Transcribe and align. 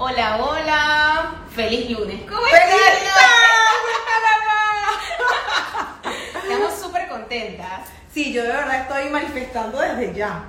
Hola, 0.00 0.38
hola. 0.40 1.34
Feliz 1.50 1.90
lunes. 1.90 2.20
¿Cómo 2.28 2.40
¡Feliz 2.42 2.62
Estamos 6.44 6.80
súper 6.80 7.08
contentas. 7.08 7.88
Sí, 8.14 8.32
yo 8.32 8.44
de 8.44 8.50
verdad 8.50 8.82
estoy 8.82 9.10
manifestando 9.10 9.80
desde 9.80 10.14
ya. 10.14 10.44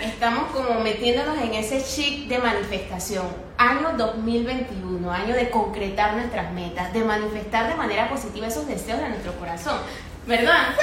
Estamos 0.00 0.52
como 0.52 0.78
metiéndonos 0.78 1.36
en 1.38 1.54
ese 1.54 1.82
chip 1.82 2.28
de 2.28 2.38
manifestación. 2.38 3.26
Año 3.58 3.94
2021, 3.96 5.10
año 5.10 5.34
de 5.34 5.50
concretar 5.50 6.14
nuestras 6.14 6.52
metas, 6.52 6.92
de 6.92 7.02
manifestar 7.02 7.68
de 7.68 7.74
manera 7.74 8.08
positiva 8.08 8.46
esos 8.46 8.68
deseos 8.68 9.00
de 9.00 9.08
nuestro 9.08 9.32
corazón. 9.32 9.80
¿Verdad? 10.26 10.76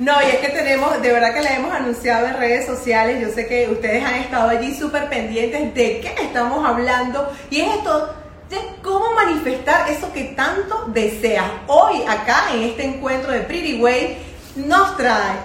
No, 0.00 0.14
y 0.22 0.30
es 0.30 0.36
que 0.36 0.48
tenemos, 0.48 1.02
de 1.02 1.12
verdad 1.12 1.34
que 1.34 1.42
le 1.42 1.56
hemos 1.56 1.74
anunciado 1.74 2.26
en 2.26 2.38
redes 2.38 2.64
sociales, 2.64 3.20
yo 3.20 3.28
sé 3.34 3.46
que 3.46 3.68
ustedes 3.68 4.02
han 4.02 4.14
estado 4.14 4.48
allí 4.48 4.74
súper 4.74 5.10
pendientes 5.10 5.74
de 5.74 6.00
qué 6.00 6.14
estamos 6.22 6.66
hablando, 6.66 7.30
y 7.50 7.60
es 7.60 7.74
esto 7.76 8.14
de 8.48 8.56
cómo 8.82 9.12
manifestar 9.14 9.90
eso 9.90 10.10
que 10.10 10.24
tanto 10.34 10.86
deseas. 10.86 11.44
Hoy 11.66 12.02
acá 12.08 12.46
en 12.54 12.62
este 12.62 12.86
encuentro 12.86 13.30
de 13.30 13.40
Pretty 13.40 13.78
Way 13.78 14.16
nos 14.56 14.96
trae, 14.96 15.36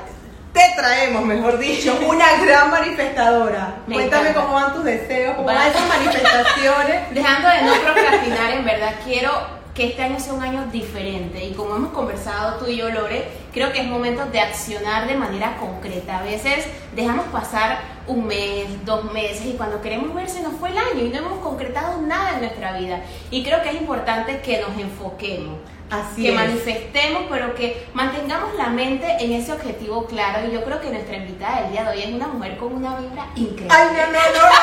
te 0.53 0.61
traemos, 0.77 1.25
mejor 1.25 1.57
dicho, 1.57 1.93
una 2.07 2.37
gran 2.41 2.71
manifestadora. 2.71 3.75
Cuéntame 3.91 4.33
cómo 4.33 4.53
van 4.53 4.73
tus 4.73 4.85
deseos, 4.85 5.35
cómo 5.35 5.47
van 5.47 5.69
esas 5.69 5.85
manifestaciones. 5.85 7.09
Dejando 7.13 7.49
de 7.49 7.61
no 7.61 7.73
procrastinar, 7.73 8.51
en 8.51 8.63
verdad 8.63 8.93
quiero 9.03 9.64
que 9.75 9.87
este 9.87 10.01
año 10.01 10.19
sea 10.21 10.33
un 10.33 10.41
año 10.41 10.65
diferente 10.71 11.43
y 11.43 11.53
como 11.53 11.75
hemos 11.75 11.91
conversado 11.91 12.57
tú 12.57 12.71
y 12.71 12.77
yo, 12.77 12.89
Lore, 12.89 13.27
creo 13.53 13.73
que 13.73 13.81
es 13.81 13.87
momento 13.87 14.25
de 14.25 14.39
accionar 14.39 15.05
de 15.05 15.15
manera 15.15 15.57
concreta. 15.57 16.19
A 16.19 16.23
veces 16.23 16.65
dejamos 16.95 17.25
pasar 17.25 17.79
un 18.07 18.25
mes, 18.25 18.67
dos 18.85 19.11
meses 19.11 19.45
y 19.45 19.53
cuando 19.53 19.81
queremos 19.81 20.15
ver 20.15 20.29
se 20.29 20.41
nos 20.41 20.53
fue 20.53 20.69
el 20.69 20.77
año 20.77 21.03
y 21.03 21.09
no 21.09 21.17
hemos 21.17 21.39
concretado 21.39 22.01
nada 22.01 22.35
en 22.35 22.39
nuestra 22.39 22.79
vida. 22.79 23.01
Y 23.31 23.43
creo 23.43 23.61
que 23.61 23.69
es 23.69 23.75
importante 23.75 24.39
que 24.39 24.61
nos 24.61 24.79
enfoquemos. 24.79 25.59
Así 25.89 26.23
que 26.23 26.31
manifestemos, 26.31 27.23
pero 27.29 27.53
que 27.53 27.85
mantengamos 27.93 28.55
la 28.55 28.69
mente 28.69 29.05
en 29.19 29.33
ese 29.33 29.51
objetivo 29.51 30.05
claro. 30.05 30.47
Y 30.47 30.53
yo 30.53 30.63
creo 30.63 30.79
que 30.79 30.89
nuestra 30.89 31.17
invitada 31.17 31.61
del 31.61 31.73
día 31.73 31.83
de 31.83 31.89
hoy 31.89 32.03
es 32.03 32.13
una 32.13 32.27
mujer 32.27 32.57
con 32.57 32.73
una 32.73 32.95
vibra 32.95 33.27
increíble. 33.35 33.67
Ay, 33.69 33.87
no, 33.89 34.05
no, 34.05 34.11
no, 34.11 34.19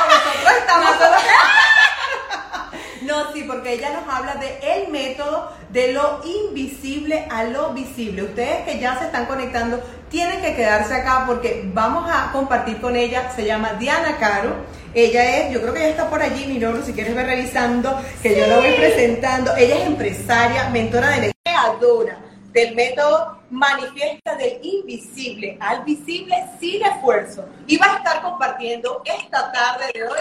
nosotros 0.08 0.54
estamos 0.58 0.90
No, 3.12 3.30
sí, 3.34 3.44
porque 3.46 3.74
ella 3.74 3.90
nos 3.90 4.08
habla 4.08 4.36
de 4.36 4.58
el 4.62 4.88
método 4.88 5.52
de 5.68 5.92
lo 5.92 6.22
invisible 6.24 7.26
a 7.30 7.44
lo 7.44 7.74
visible. 7.74 8.22
Ustedes 8.22 8.64
que 8.64 8.78
ya 8.78 8.98
se 8.98 9.04
están 9.04 9.26
conectando 9.26 9.82
tienen 10.08 10.40
que 10.40 10.56
quedarse 10.56 10.94
acá 10.94 11.24
porque 11.26 11.62
vamos 11.74 12.10
a 12.10 12.32
compartir 12.32 12.80
con 12.80 12.96
ella. 12.96 13.30
Se 13.36 13.44
llama 13.44 13.74
Diana 13.74 14.16
Caro. 14.16 14.54
Ella 14.94 15.36
es, 15.36 15.52
yo 15.52 15.60
creo 15.60 15.74
que 15.74 15.80
ella 15.80 15.90
está 15.90 16.08
por 16.08 16.22
allí, 16.22 16.46
mi 16.46 16.58
nombre, 16.58 16.82
si 16.86 16.94
quieres 16.94 17.14
ver 17.14 17.26
revisando, 17.26 18.00
que 18.22 18.34
yo 18.34 18.46
la 18.46 18.60
voy 18.60 18.72
presentando. 18.72 19.54
Ella 19.56 19.76
es 19.76 19.86
empresaria, 19.86 20.70
mentora 20.70 21.10
de 21.10 21.34
creadora 21.44 22.18
del 22.52 22.74
método 22.74 23.42
manifiesta 23.50 24.36
del 24.36 24.58
invisible 24.62 25.58
al 25.60 25.84
visible 25.84 26.34
sin 26.58 26.82
esfuerzo. 26.82 27.46
Y 27.66 27.76
va 27.76 27.92
a 27.92 27.96
estar 27.98 28.22
compartiendo 28.22 29.02
esta 29.04 29.52
tarde 29.52 29.90
de 29.92 30.02
hoy. 30.02 30.18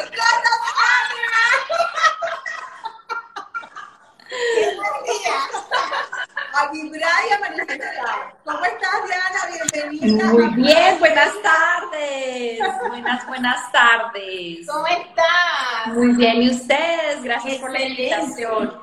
A 6.54 6.72
vibrar 6.72 7.12
y 7.30 7.34
a 7.34 7.40
manifestar. 7.40 8.36
¿Cómo 8.46 8.66
estás, 8.66 9.06
Diana? 9.06 9.70
Bienvenida. 9.74 10.26
Muy 10.26 10.48
bien, 10.56 11.00
buenas 11.00 11.34
tardes. 11.42 12.60
Buenas, 12.88 13.28
buenas 13.28 13.72
tardes. 13.72 14.68
¿Cómo 14.68 14.88
estás? 14.88 15.88
Muy 15.88 16.14
bien, 16.16 16.42
¿y 16.44 16.52
ustedes? 16.52 17.24
Gracias 17.24 17.58
por 17.58 17.72
la 17.72 17.82
invitación. 17.82 18.82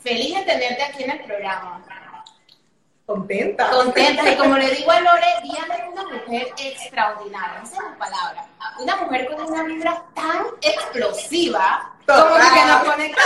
Feliz 0.00 0.34
de 0.34 0.42
tenerte 0.42 0.82
aquí 0.82 1.04
en 1.04 1.10
el 1.12 1.24
programa. 1.24 1.80
Contenta. 3.06 3.70
Contenta. 3.70 4.30
Y 4.30 4.36
como 4.36 4.56
le 4.56 4.70
digo 4.70 4.90
a 4.90 5.00
Lore, 5.00 5.26
Diana 5.42 5.74
es 5.74 5.88
una 5.92 6.04
mujer 6.04 6.48
extraordinaria. 6.56 7.60
Esa 7.62 7.76
es 7.76 7.82
la 7.82 7.98
palabra. 7.98 8.46
Una 8.78 8.96
mujer 8.96 9.28
con 9.28 9.52
una 9.52 9.62
vibra 9.64 10.02
tan 10.14 10.46
explosiva 10.60 11.92
como 12.06 12.34
que 12.34 12.64
nos 12.66 12.84
conecta 12.84 13.22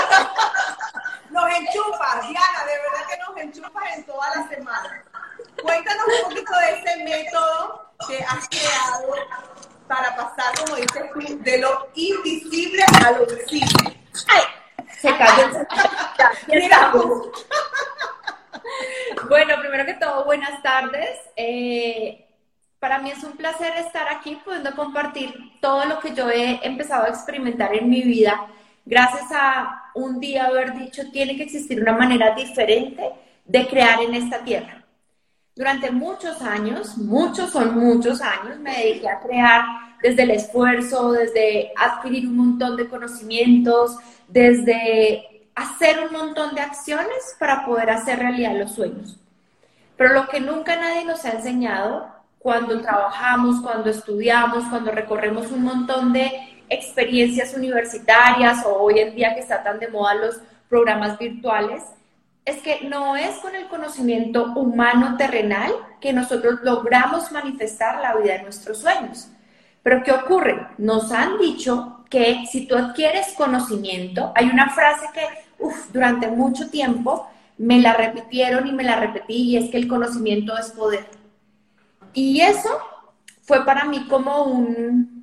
nos 1.37 1.49
enchufas, 1.51 2.29
Diana, 2.29 2.65
de 2.65 2.73
verdad 2.83 3.07
que 3.09 3.17
nos 3.19 3.37
enchufas 3.37 3.97
en 3.97 4.05
toda 4.05 4.29
la 4.35 4.49
semana. 4.49 5.05
Cuéntanos 5.63 6.07
un 6.07 6.23
poquito 6.31 6.53
de 6.59 6.81
ese 6.81 7.05
método 7.05 7.93
que 8.09 8.25
has 8.25 8.49
creado 8.49 9.15
para 9.87 10.17
pasar, 10.17 10.59
como 10.59 10.75
dices 10.77 11.05
tú, 11.13 11.21
de 11.43 11.59
lo 11.59 11.91
invisible 11.95 12.83
a 13.05 13.11
lo 13.13 13.27
visible. 13.27 14.01
¡Ay! 14.29 14.43
Se 14.99 15.15
cayó. 15.17 15.49
Mira. 16.49 16.93
bueno, 19.29 19.55
primero 19.61 19.85
que 19.85 19.95
todo, 19.95 20.25
buenas 20.25 20.61
tardes. 20.63 21.21
Eh, 21.37 22.27
para 22.79 22.99
mí 22.99 23.11
es 23.11 23.23
un 23.23 23.37
placer 23.37 23.77
estar 23.77 24.09
aquí 24.09 24.41
pudiendo 24.43 24.75
compartir 24.75 25.35
todo 25.61 25.85
lo 25.85 26.01
que 26.01 26.15
yo 26.15 26.31
he 26.31 26.67
empezado 26.67 27.05
a 27.05 27.09
experimentar 27.09 27.75
en 27.75 27.91
mi 27.91 28.01
vida 28.03 28.49
gracias 28.87 29.25
a 29.33 29.91
un 29.95 30.21
día 30.21 30.47
haber 30.47 30.79
dicho, 30.79 31.03
tiene 31.11 31.37
que 31.37 31.43
existir 31.43 31.83
una 31.83 31.93
manera 31.93 32.35
diferente 32.35 33.11
de 33.45 33.67
crear 33.67 34.01
en 34.01 34.15
esta 34.15 34.39
tierra. 34.45 34.85
Durante 35.55 35.91
muchos 35.91 36.41
años, 36.43 36.97
muchos 36.97 37.51
son 37.51 37.79
muchos 37.79 38.21
años, 38.21 38.59
me 38.61 38.77
dediqué 38.77 39.09
a 39.09 39.21
crear 39.21 39.65
desde 40.03 40.23
el 40.23 40.31
esfuerzo, 40.31 41.13
desde 41.13 41.73
adquirir 41.77 42.29
un 42.29 42.37
montón 42.37 42.77
de 42.77 42.89
conocimientos, 42.89 43.97
desde 44.29 45.49
hacer 45.55 45.99
un 46.07 46.13
montón 46.13 46.55
de 46.55 46.61
acciones 46.61 47.37
para 47.39 47.65
poder 47.65 47.91
hacer 47.91 48.19
realidad 48.19 48.55
los 48.57 48.73
sueños. 48.73 49.19
Pero 49.97 50.13
lo 50.13 50.29
que 50.29 50.41
nunca 50.41 50.77
nadie 50.77 51.05
nos 51.07 51.25
ha 51.25 51.31
enseñado 51.31 52.15
cuando 52.39 52.81
trabajamos, 52.83 53.63
cuando 53.63 53.89
estudiamos, 53.91 54.65
cuando 54.69 54.93
recorremos 54.93 55.51
un 55.51 55.63
montón 55.65 56.13
de 56.13 56.31
experiencias 56.69 57.55
universitarias 57.55 58.65
o 58.65 58.83
hoy 58.83 59.01
en 59.01 59.15
día 59.15 59.35
que 59.35 59.41
está 59.41 59.63
tan 59.63 59.79
de 59.79 59.89
moda 59.89 60.15
los 60.15 60.41
programas 60.69 61.19
virtuales, 61.19 61.83
es 62.45 62.63
que 62.63 62.83
no 62.89 63.17
es 63.17 63.37
con 63.39 63.55
el 63.55 63.67
conocimiento 63.67 64.53
humano 64.55 65.17
terrenal 65.17 65.73
que 66.01 66.13
nosotros 66.13 66.61
logramos 66.63 67.33
manifestar 67.33 68.01
la 68.01 68.15
vida 68.17 68.35
de 68.35 68.43
nuestros 68.45 68.79
sueños. 68.79 69.29
Pero 69.83 70.03
¿qué 70.03 70.13
ocurre? 70.13 70.69
Nos 70.79 71.11
han 71.13 71.39
dicho 71.39 72.05
que 72.09 72.45
si 72.51 72.67
tú 72.67 72.77
adquieres 72.77 73.35
conocimiento, 73.37 74.33
hay 74.35 74.49
una 74.49 74.71
frase 74.71 75.07
que 75.13 75.27
durante 75.93 76.29
mucho 76.29 76.71
tiempo 76.71 77.29
me 77.59 77.81
la 77.81 77.95
repitieron 77.95 78.67
y 78.67 78.73
me 78.73 78.85
la 78.85 78.97
repetí 78.97 79.35
y 79.35 79.57
es 79.57 79.71
que 79.71 79.79
el 79.79 79.89
conocimiento 79.89 80.57
es 80.57 80.71
poder. 80.71 81.07
Y 82.13 82.41
eso 82.41 82.71
fue 83.43 83.65
para 83.65 83.85
mí 83.85 84.07
como 84.09 84.45
un, 84.45 85.16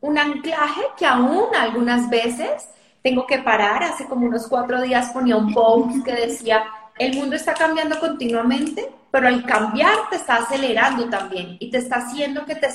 un 0.00 0.18
anclaje 0.18 0.82
que 0.96 1.06
aún 1.06 1.54
algunas 1.58 2.08
veces 2.08 2.68
tengo 3.02 3.26
que 3.26 3.38
parar. 3.38 3.82
Hace 3.82 4.06
como 4.06 4.26
unos 4.26 4.46
cuatro 4.46 4.80
días 4.82 5.10
ponía 5.10 5.36
un 5.36 5.52
post 5.52 6.04
que 6.04 6.12
decía, 6.12 6.64
el 6.98 7.16
mundo 7.16 7.36
está 7.36 7.54
cambiando 7.54 7.98
continuamente, 7.98 8.90
pero 9.10 9.28
al 9.28 9.44
cambiar 9.44 9.96
te 10.10 10.16
está 10.16 10.36
acelerando 10.36 11.08
también 11.08 11.56
y 11.58 11.70
te 11.70 11.78
está 11.78 11.96
haciendo 11.96 12.44
que 12.44 12.54
te, 12.54 12.68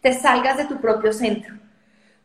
te 0.00 0.12
salgas 0.14 0.56
de 0.56 0.64
tu 0.66 0.80
propio 0.80 1.12
centro. 1.12 1.54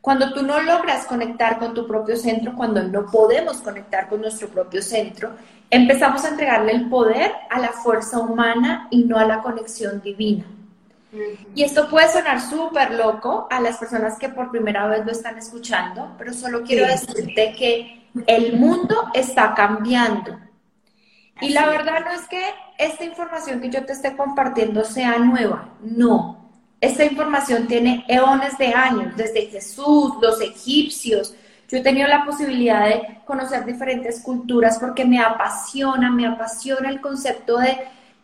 Cuando 0.01 0.33
tú 0.33 0.43
no 0.43 0.61
logras 0.61 1.05
conectar 1.05 1.59
con 1.59 1.73
tu 1.73 1.85
propio 1.85 2.15
centro, 2.15 2.55
cuando 2.55 2.81
no 2.83 3.05
podemos 3.07 3.57
conectar 3.57 4.07
con 4.07 4.21
nuestro 4.21 4.47
propio 4.47 4.81
centro, 4.81 5.31
empezamos 5.69 6.23
a 6.23 6.29
entregarle 6.29 6.71
el 6.71 6.89
poder 6.89 7.33
a 7.49 7.59
la 7.59 7.69
fuerza 7.69 8.19
humana 8.19 8.87
y 8.91 9.03
no 9.03 9.17
a 9.17 9.25
la 9.25 9.41
conexión 9.41 10.01
divina. 10.01 10.45
Y 11.55 11.63
esto 11.63 11.89
puede 11.89 12.11
sonar 12.11 12.39
súper 12.39 12.91
loco 12.91 13.47
a 13.49 13.59
las 13.59 13.77
personas 13.77 14.19
que 14.19 14.29
por 14.29 14.51
primera 14.51 14.87
vez 14.87 15.05
lo 15.05 15.11
están 15.11 15.37
escuchando, 15.37 16.13
pero 16.17 16.33
solo 16.33 16.63
quiero 16.63 16.85
decirte 16.85 17.55
que 17.57 18.09
el 18.27 18.57
mundo 18.57 19.09
está 19.13 19.53
cambiando. 19.55 20.39
Y 21.41 21.49
la 21.49 21.67
verdad 21.67 22.05
no 22.05 22.11
es 22.11 22.27
que 22.27 22.53
esta 22.77 23.03
información 23.03 23.61
que 23.61 23.69
yo 23.69 23.85
te 23.85 23.93
esté 23.93 24.15
compartiendo 24.15 24.83
sea 24.83 25.17
nueva, 25.17 25.69
no. 25.81 26.49
Esta 26.81 27.05
información 27.05 27.67
tiene 27.67 28.05
eones 28.07 28.57
de 28.57 28.67
años, 28.67 29.15
desde 29.15 29.47
Jesús, 29.47 30.13
los 30.21 30.39
egipcios. 30.41 31.35
Yo 31.67 31.77
he 31.77 31.81
tenido 31.81 32.07
la 32.07 32.25
posibilidad 32.25 32.85
de 32.85 33.21
conocer 33.25 33.65
diferentes 33.65 34.21
culturas 34.21 34.79
porque 34.79 35.05
me 35.05 35.19
apasiona, 35.19 36.11
me 36.11 36.27
apasiona 36.27 36.89
el 36.89 37.01
concepto 37.01 37.57
de 37.57 37.77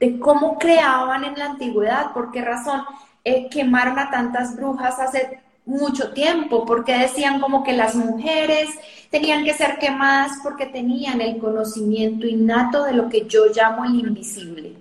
de 0.05 0.19
cómo 0.19 0.59
creaban 0.59 1.23
en 1.23 1.37
la 1.37 1.45
antigüedad, 1.45 2.13
por 2.13 2.31
qué 2.31 2.41
razón 2.41 2.83
eh, 3.23 3.49
quemaron 3.49 3.97
a 3.97 4.11
tantas 4.11 4.55
brujas 4.55 4.99
hace 4.99 5.39
mucho 5.65 6.13
tiempo, 6.13 6.63
porque 6.63 6.95
decían 6.95 7.39
como 7.39 7.63
que 7.63 7.73
las 7.73 7.95
mujeres 7.95 8.69
tenían 9.09 9.43
que 9.43 9.55
ser 9.55 9.79
quemadas 9.79 10.33
porque 10.43 10.67
tenían 10.67 11.21
el 11.21 11.39
conocimiento 11.39 12.27
innato 12.27 12.83
de 12.83 12.93
lo 12.93 13.09
que 13.09 13.25
yo 13.25 13.47
llamo 13.47 13.83
el 13.83 13.95
invisible. 13.95 14.75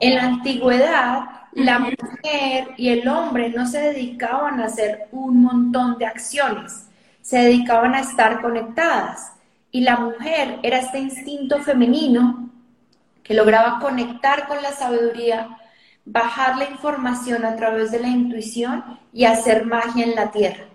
En 0.00 0.14
la 0.14 0.22
antigüedad, 0.22 1.20
la 1.52 1.78
mujer 1.80 2.68
y 2.78 2.88
el 2.88 3.06
hombre 3.06 3.50
no 3.50 3.66
se 3.66 3.80
dedicaban 3.80 4.60
a 4.60 4.66
hacer 4.66 5.08
un 5.12 5.42
montón 5.42 5.98
de 5.98 6.06
acciones, 6.06 6.88
se 7.20 7.38
dedicaban 7.38 7.94
a 7.94 8.00
estar 8.00 8.40
conectadas 8.40 9.32
y 9.70 9.82
la 9.82 9.98
mujer 9.98 10.58
era 10.62 10.78
este 10.78 11.00
instinto 11.00 11.58
femenino 11.58 12.53
que 13.24 13.34
lograba 13.34 13.80
conectar 13.80 14.46
con 14.46 14.62
la 14.62 14.72
sabiduría, 14.72 15.58
bajar 16.04 16.58
la 16.58 16.70
información 16.70 17.44
a 17.44 17.56
través 17.56 17.90
de 17.90 18.00
la 18.00 18.08
intuición 18.08 19.00
y 19.12 19.24
hacer 19.24 19.64
magia 19.64 20.04
en 20.04 20.14
la 20.14 20.30
tierra. 20.30 20.66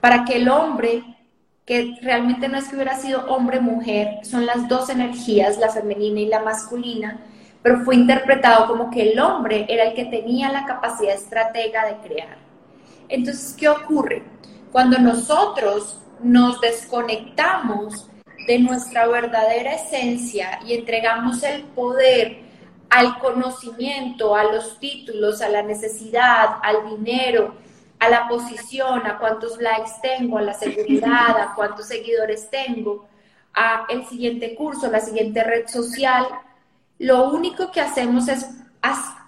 Para 0.00 0.24
que 0.24 0.36
el 0.36 0.48
hombre, 0.48 1.04
que 1.64 1.96
realmente 2.02 2.48
no 2.48 2.58
es 2.58 2.68
que 2.68 2.74
hubiera 2.74 2.96
sido 2.96 3.26
hombre-mujer, 3.26 4.24
son 4.24 4.44
las 4.44 4.68
dos 4.68 4.90
energías, 4.90 5.58
la 5.58 5.70
femenina 5.70 6.20
y 6.20 6.26
la 6.26 6.40
masculina, 6.40 7.20
pero 7.62 7.84
fue 7.84 7.94
interpretado 7.94 8.66
como 8.66 8.90
que 8.90 9.12
el 9.12 9.20
hombre 9.20 9.66
era 9.68 9.84
el 9.84 9.94
que 9.94 10.06
tenía 10.06 10.50
la 10.50 10.66
capacidad 10.66 11.14
estratega 11.14 11.86
de 11.86 11.96
crear. 12.08 12.38
Entonces, 13.08 13.54
¿qué 13.56 13.68
ocurre? 13.68 14.24
Cuando 14.72 14.98
nosotros 14.98 16.00
nos 16.20 16.60
desconectamos 16.60 18.08
de 18.46 18.58
nuestra 18.58 19.06
verdadera 19.06 19.74
esencia 19.74 20.60
y 20.66 20.74
entregamos 20.74 21.42
el 21.42 21.62
poder 21.64 22.42
al 22.90 23.18
conocimiento, 23.18 24.36
a 24.36 24.44
los 24.44 24.78
títulos, 24.78 25.40
a 25.40 25.48
la 25.48 25.62
necesidad, 25.62 26.58
al 26.62 26.96
dinero, 26.96 27.54
a 27.98 28.08
la 28.08 28.28
posición, 28.28 29.06
a 29.06 29.18
cuántos 29.18 29.58
likes 29.58 29.92
tengo, 30.02 30.38
a 30.38 30.42
la 30.42 30.54
seguridad, 30.54 31.40
a 31.40 31.54
cuántos 31.54 31.86
seguidores 31.86 32.50
tengo, 32.50 33.06
a 33.54 33.86
el 33.88 34.04
siguiente 34.06 34.54
curso, 34.54 34.90
la 34.90 35.00
siguiente 35.00 35.42
red 35.42 35.68
social, 35.68 36.26
lo 36.98 37.30
único 37.30 37.70
que 37.70 37.80
hacemos 37.80 38.28
es, 38.28 38.46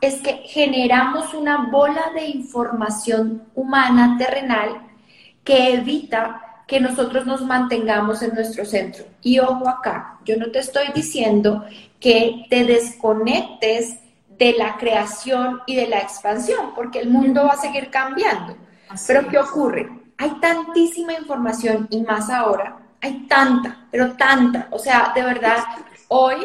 es 0.01 0.21
que 0.21 0.43
generamos 0.47 1.35
una 1.35 1.69
bola 1.71 2.11
de 2.15 2.27
información 2.27 3.45
humana 3.55 4.17
terrenal 4.19 4.89
que 5.43 5.75
evita 5.75 6.44
que 6.67 6.81
nosotros 6.81 7.27
nos 7.27 7.43
mantengamos 7.43 8.23
en 8.23 8.35
nuestro 8.35 8.65
centro. 8.65 9.05
Y 9.21 9.39
ojo 9.39 9.69
acá, 9.69 10.19
yo 10.25 10.37
no 10.37 10.51
te 10.51 10.61
estoy 10.61 10.87
diciendo 10.95 11.65
que 12.01 12.47
te 12.49 12.65
desconectes 12.65 13.99
de 14.39 14.53
la 14.55 14.77
creación 14.77 15.61
y 15.67 15.77
de 15.77 15.87
la 15.87 15.99
expansión, 15.99 16.73
porque 16.75 17.01
el 17.01 17.11
mundo 17.11 17.45
va 17.45 17.53
a 17.53 17.61
seguir 17.61 17.91
cambiando. 17.91 18.57
pero 19.07 19.29
¿qué 19.29 19.39
ocurre? 19.39 19.89
Hay 20.19 20.31
tantísima 20.41 21.13
información 21.13 21.89
y 21.91 22.03
más 22.03 22.31
ahora, 22.31 22.79
hay 23.01 23.27
tanta, 23.27 23.87
pero 23.91 24.13
tanta. 24.13 24.69
O 24.71 24.79
sea, 24.79 25.13
de 25.15 25.23
verdad, 25.23 25.59
hoy 26.09 26.37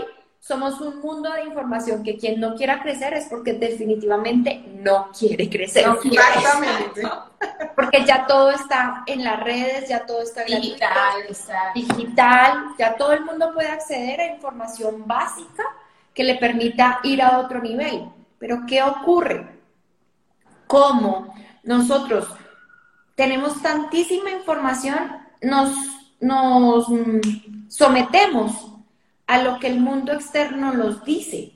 somos 0.50 0.82
un 0.82 1.00
mundo 1.00 1.32
de 1.32 1.44
información 1.44 2.02
que 2.02 2.18
quien 2.18 2.40
no 2.40 2.56
quiera 2.56 2.82
crecer 2.82 3.14
es 3.14 3.28
porque 3.28 3.54
definitivamente 3.54 4.66
no 4.82 5.12
quiere 5.18 5.48
crecer. 5.48 5.86
exactamente. 6.04 7.04
Porque 7.76 8.04
ya 8.04 8.28
todo 8.28 8.52
está 8.52 9.04
en 9.06 9.24
las 9.24 9.40
redes, 9.40 9.88
ya 9.88 10.06
todo 10.06 10.22
está 10.22 10.44
digital, 10.44 11.24
digital, 11.74 12.66
ya 12.78 12.98
todo 12.98 13.14
el 13.14 13.24
mundo 13.24 13.54
puede 13.54 13.70
acceder 13.70 14.20
a 14.20 14.34
información 14.34 15.08
básica 15.08 15.64
que 16.14 16.26
le 16.26 16.36
permita 16.36 17.00
ir 17.04 17.22
a 17.22 17.40
otro 17.40 17.62
nivel. 17.62 18.10
Pero 18.40 18.66
¿qué 18.68 18.84
ocurre? 18.84 19.48
¿Cómo 20.68 21.34
nosotros 21.64 22.28
tenemos 23.16 23.62
tantísima 23.62 24.32
información, 24.32 25.00
nos, 25.42 25.72
nos 26.20 26.90
mm, 26.90 27.70
sometemos 27.70 28.79
a 29.30 29.44
lo 29.44 29.60
que 29.60 29.68
el 29.68 29.80
mundo 29.80 30.12
externo 30.12 30.74
nos 30.74 31.06
dice. 31.06 31.52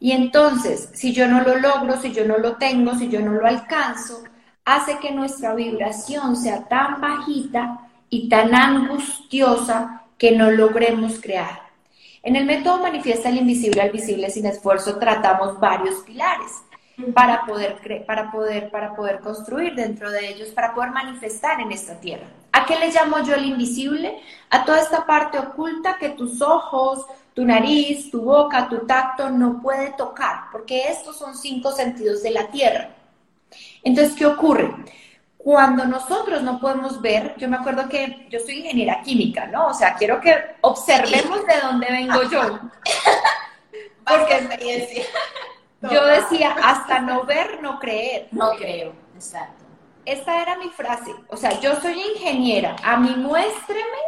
Y 0.00 0.10
entonces, 0.10 0.90
si 0.92 1.12
yo 1.12 1.28
no 1.28 1.40
lo 1.40 1.56
logro, 1.56 2.00
si 2.00 2.12
yo 2.12 2.26
no 2.26 2.36
lo 2.36 2.56
tengo, 2.56 2.96
si 2.96 3.08
yo 3.08 3.20
no 3.20 3.30
lo 3.30 3.46
alcanzo, 3.46 4.24
hace 4.64 4.98
que 4.98 5.12
nuestra 5.12 5.54
vibración 5.54 6.34
sea 6.34 6.64
tan 6.64 7.00
bajita 7.00 7.78
y 8.10 8.28
tan 8.28 8.52
angustiosa 8.52 10.02
que 10.18 10.32
no 10.32 10.50
logremos 10.50 11.20
crear. 11.20 11.60
En 12.24 12.34
el 12.34 12.44
método 12.44 12.82
Manifiesta 12.82 13.28
el 13.28 13.38
Invisible 13.38 13.82
al 13.82 13.92
Visible 13.92 14.28
sin 14.28 14.46
esfuerzo 14.46 14.98
tratamos 14.98 15.60
varios 15.60 16.00
pilares 16.00 16.50
para 17.14 17.44
poder, 17.44 17.76
para, 18.06 18.30
poder, 18.30 18.70
para 18.70 18.94
poder 18.94 19.20
construir 19.20 19.74
dentro 19.74 20.10
de 20.10 20.28
ellos, 20.28 20.48
para 20.48 20.74
poder 20.74 20.90
manifestar 20.90 21.60
en 21.60 21.72
esta 21.72 22.00
tierra. 22.00 22.26
¿A 22.52 22.64
qué 22.64 22.78
le 22.78 22.90
llamo 22.90 23.22
yo 23.22 23.34
el 23.34 23.44
invisible? 23.44 24.18
A 24.48 24.64
toda 24.64 24.80
esta 24.80 25.04
parte 25.04 25.38
oculta 25.38 25.98
que 25.98 26.10
tus 26.10 26.40
ojos, 26.40 27.04
tu 27.34 27.44
nariz, 27.44 28.10
tu 28.10 28.22
boca, 28.22 28.68
tu 28.68 28.86
tacto 28.86 29.28
no 29.28 29.60
puede 29.60 29.92
tocar, 29.92 30.44
porque 30.50 30.88
estos 30.88 31.18
son 31.18 31.36
cinco 31.36 31.70
sentidos 31.70 32.22
de 32.22 32.30
la 32.30 32.48
tierra. 32.48 32.88
Entonces, 33.82 34.14
¿qué 34.14 34.24
ocurre? 34.24 34.74
Cuando 35.36 35.84
nosotros 35.84 36.42
no 36.42 36.58
podemos 36.58 37.00
ver, 37.02 37.34
yo 37.36 37.46
me 37.48 37.56
acuerdo 37.56 37.88
que 37.88 38.26
yo 38.30 38.40
soy 38.40 38.60
ingeniera 38.60 39.02
química, 39.02 39.46
¿no? 39.46 39.68
O 39.68 39.74
sea, 39.74 39.94
quiero 39.94 40.20
que 40.20 40.34
observemos 40.62 41.46
de 41.46 41.60
dónde 41.62 41.86
vengo 41.88 42.22
yo. 42.24 42.40
Porque 44.04 44.34
experiencia. 44.34 45.04
Yo 45.90 46.06
decía, 46.06 46.56
hasta 46.62 47.00
no 47.00 47.24
ver, 47.24 47.62
no 47.62 47.78
creer. 47.78 48.28
No 48.30 48.50
creo, 48.56 48.92
exacto. 49.14 49.64
Esta 50.04 50.40
era 50.40 50.56
mi 50.56 50.68
frase. 50.68 51.14
O 51.28 51.36
sea, 51.36 51.58
yo 51.60 51.74
soy 51.80 52.00
ingeniera, 52.00 52.76
a 52.82 52.96
mí 52.96 53.14
muéstreme 53.16 53.98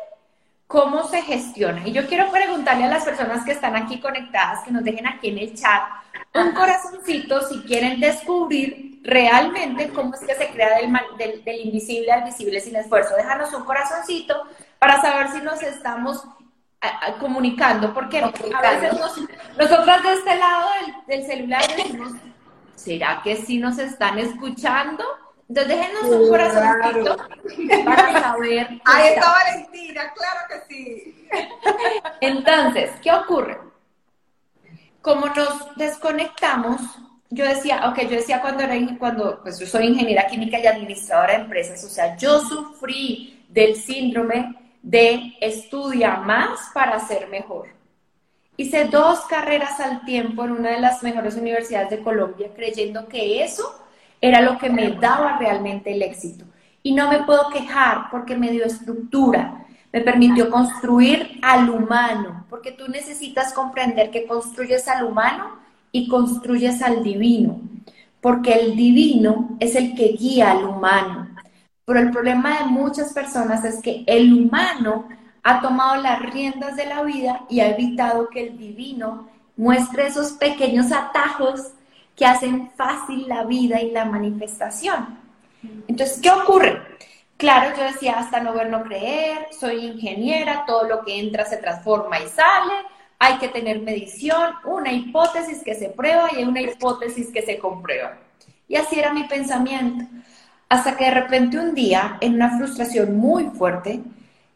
cómo 0.69 1.05
se 1.09 1.23
gestiona. 1.23 1.87
Y 1.87 1.93
yo 1.93 2.07
quiero 2.07 2.31
preguntarle 2.31 2.85
a 2.85 2.89
las 2.89 3.05
personas 3.05 3.45
que 3.45 3.53
están 3.53 3.75
aquí 3.75 4.01
conectadas, 4.01 4.63
que 4.65 4.71
nos 4.71 4.85
dejen 4.85 5.07
aquí 5.07 5.29
en 5.29 5.39
el 5.39 5.55
chat, 5.55 5.83
un 6.35 6.53
corazoncito 6.53 7.41
si 7.49 7.63
quieren 7.63 8.01
descubrir 8.01 9.01
realmente 9.03 9.89
cómo 9.89 10.15
es 10.15 10.21
que 10.21 10.35
se 10.35 10.49
crea 10.51 10.79
del, 10.79 11.45
del 11.45 11.61
invisible 11.61 12.13
al 12.13 12.25
visible 12.25 12.61
sin 12.61 12.77
esfuerzo. 12.77 13.17
Déjanos 13.17 13.53
un 13.55 13.65
corazoncito 13.65 14.35
para 14.79 15.01
saber 15.01 15.31
si 15.33 15.41
nos 15.41 15.63
estamos 15.63 16.23
comunicando, 17.19 17.93
porque 17.93 18.19
a 18.19 18.31
veces 18.31 18.93
nosotros 19.57 20.03
de 20.03 20.13
este 20.13 20.37
lado 20.37 20.69
del, 21.07 21.27
celular 21.27 21.63
decimos, 21.77 22.13
¿será 22.77 23.21
que 23.23 23.37
sí 23.37 23.59
nos 23.59 23.79
están 23.79 24.19
escuchando? 24.19 25.05
Entonces 25.49 25.77
déjenos 25.77 26.05
un 26.05 26.29
corazoncito 26.29 27.17
para 27.85 28.21
saber. 28.21 28.69
Ahí 28.85 29.09
está 29.09 29.33
Valentina, 29.33 30.13
claro 30.15 30.41
que 30.49 30.75
sí. 30.75 31.29
Entonces, 32.21 32.91
¿qué 33.03 33.11
ocurre? 33.13 33.59
Como 35.01 35.27
nos 35.27 35.75
desconectamos, 35.77 36.81
yo 37.31 37.45
decía, 37.47 37.89
ok, 37.89 38.01
yo 38.03 38.17
decía 38.17 38.41
cuando 38.41 38.63
era, 38.63 38.75
cuando, 38.99 39.43
pues 39.43 39.59
yo 39.59 39.67
soy 39.67 39.87
ingeniera 39.87 40.27
química 40.27 40.59
y 40.59 40.67
administradora 40.67 41.35
de 41.35 41.41
empresas, 41.41 41.83
o 41.83 41.89
sea, 41.89 42.17
yo 42.17 42.41
sufrí 42.41 43.47
del 43.49 43.75
síndrome 43.75 44.55
de 44.83 45.35
estudia 45.41 46.17
más 46.17 46.71
para 46.73 46.99
ser 47.01 47.29
mejor. 47.29 47.69
Hice 48.57 48.87
dos 48.87 49.21
carreras 49.27 49.79
al 49.79 50.05
tiempo 50.05 50.45
en 50.45 50.53
una 50.53 50.71
de 50.71 50.81
las 50.81 51.03
mejores 51.03 51.37
universidades 51.37 51.91
de 51.91 52.03
Colombia, 52.03 52.51
creyendo 52.57 53.07
que 53.07 53.45
eso 53.45 53.85
era 54.21 54.41
lo 54.41 54.59
que 54.59 54.69
me 54.69 54.91
daba 54.91 55.39
realmente 55.39 55.93
el 55.93 56.03
éxito. 56.03 56.45
Y 56.83 56.93
no 56.93 57.09
me 57.09 57.23
puedo 57.23 57.51
quejar 57.51 58.11
porque 58.11 58.37
me 58.37 58.51
dio 58.51 58.65
estructura, 58.65 59.65
me 59.93 60.01
permitió 60.01 60.51
construir 60.51 61.39
al 61.43 61.71
humano, 61.71 62.47
porque 62.51 62.73
tú 62.73 62.89
necesitas 62.89 63.53
comprender 63.53 64.11
que 64.11 64.27
construyes 64.27 64.89
al 64.89 65.05
humano 65.05 65.59
y 65.93 66.09
construyes 66.09 66.83
al 66.83 67.03
divino, 67.03 67.61
porque 68.21 68.55
el 68.55 68.77
divino 68.77 69.57
es 69.61 69.77
el 69.77 69.95
que 69.95 70.17
guía 70.19 70.51
al 70.51 70.65
humano. 70.65 71.28
Pero 71.89 72.01
el 72.01 72.11
problema 72.11 72.59
de 72.59 72.67
muchas 72.67 73.15
personas 73.15 73.65
es 73.65 73.81
que 73.81 74.05
el 74.07 74.31
humano 74.31 75.09
ha 75.43 75.63
tomado 75.63 76.03
las 76.03 76.21
riendas 76.21 76.77
de 76.77 76.85
la 76.85 77.03
vida 77.03 77.47
y 77.49 77.61
ha 77.61 77.71
evitado 77.71 78.29
que 78.29 78.47
el 78.47 78.59
divino 78.59 79.27
muestre 79.57 80.07
esos 80.07 80.33
pequeños 80.33 80.93
atajos 80.93 81.73
que 82.15 82.27
hacen 82.27 82.71
fácil 82.77 83.27
la 83.27 83.45
vida 83.45 83.81
y 83.81 83.91
la 83.91 84.05
manifestación. 84.05 85.19
Entonces, 85.87 86.21
¿qué 86.21 86.31
ocurre? 86.31 86.83
Claro, 87.39 87.75
yo 87.75 87.85
decía, 87.85 88.19
hasta 88.19 88.41
no 88.41 88.53
ver, 88.53 88.69
no 88.69 88.83
creer, 88.83 89.47
soy 89.59 89.87
ingeniera, 89.87 90.65
todo 90.67 90.85
lo 90.85 91.03
que 91.07 91.19
entra 91.19 91.47
se 91.47 91.57
transforma 91.57 92.21
y 92.21 92.29
sale, 92.29 92.75
hay 93.19 93.39
que 93.39 93.49
tener 93.49 93.81
medición, 93.81 94.53
una 94.67 94.93
hipótesis 94.93 95.63
que 95.65 95.75
se 95.75 95.89
prueba 95.89 96.29
y 96.39 96.45
una 96.45 96.61
hipótesis 96.61 97.29
que 97.33 97.41
se 97.41 97.59
comprueba. 97.59 98.19
Y 98.69 98.77
así 98.77 98.99
era 98.99 99.15
mi 99.15 99.25
pensamiento. 99.25 100.05
Hasta 100.69 100.97
que 100.97 101.05
de 101.05 101.11
repente 101.13 101.59
un 101.59 101.75
día, 101.75 102.19
en 102.21 102.35
una 102.35 102.57
frustración 102.59 103.17
muy 103.17 103.45
fuerte, 103.47 104.03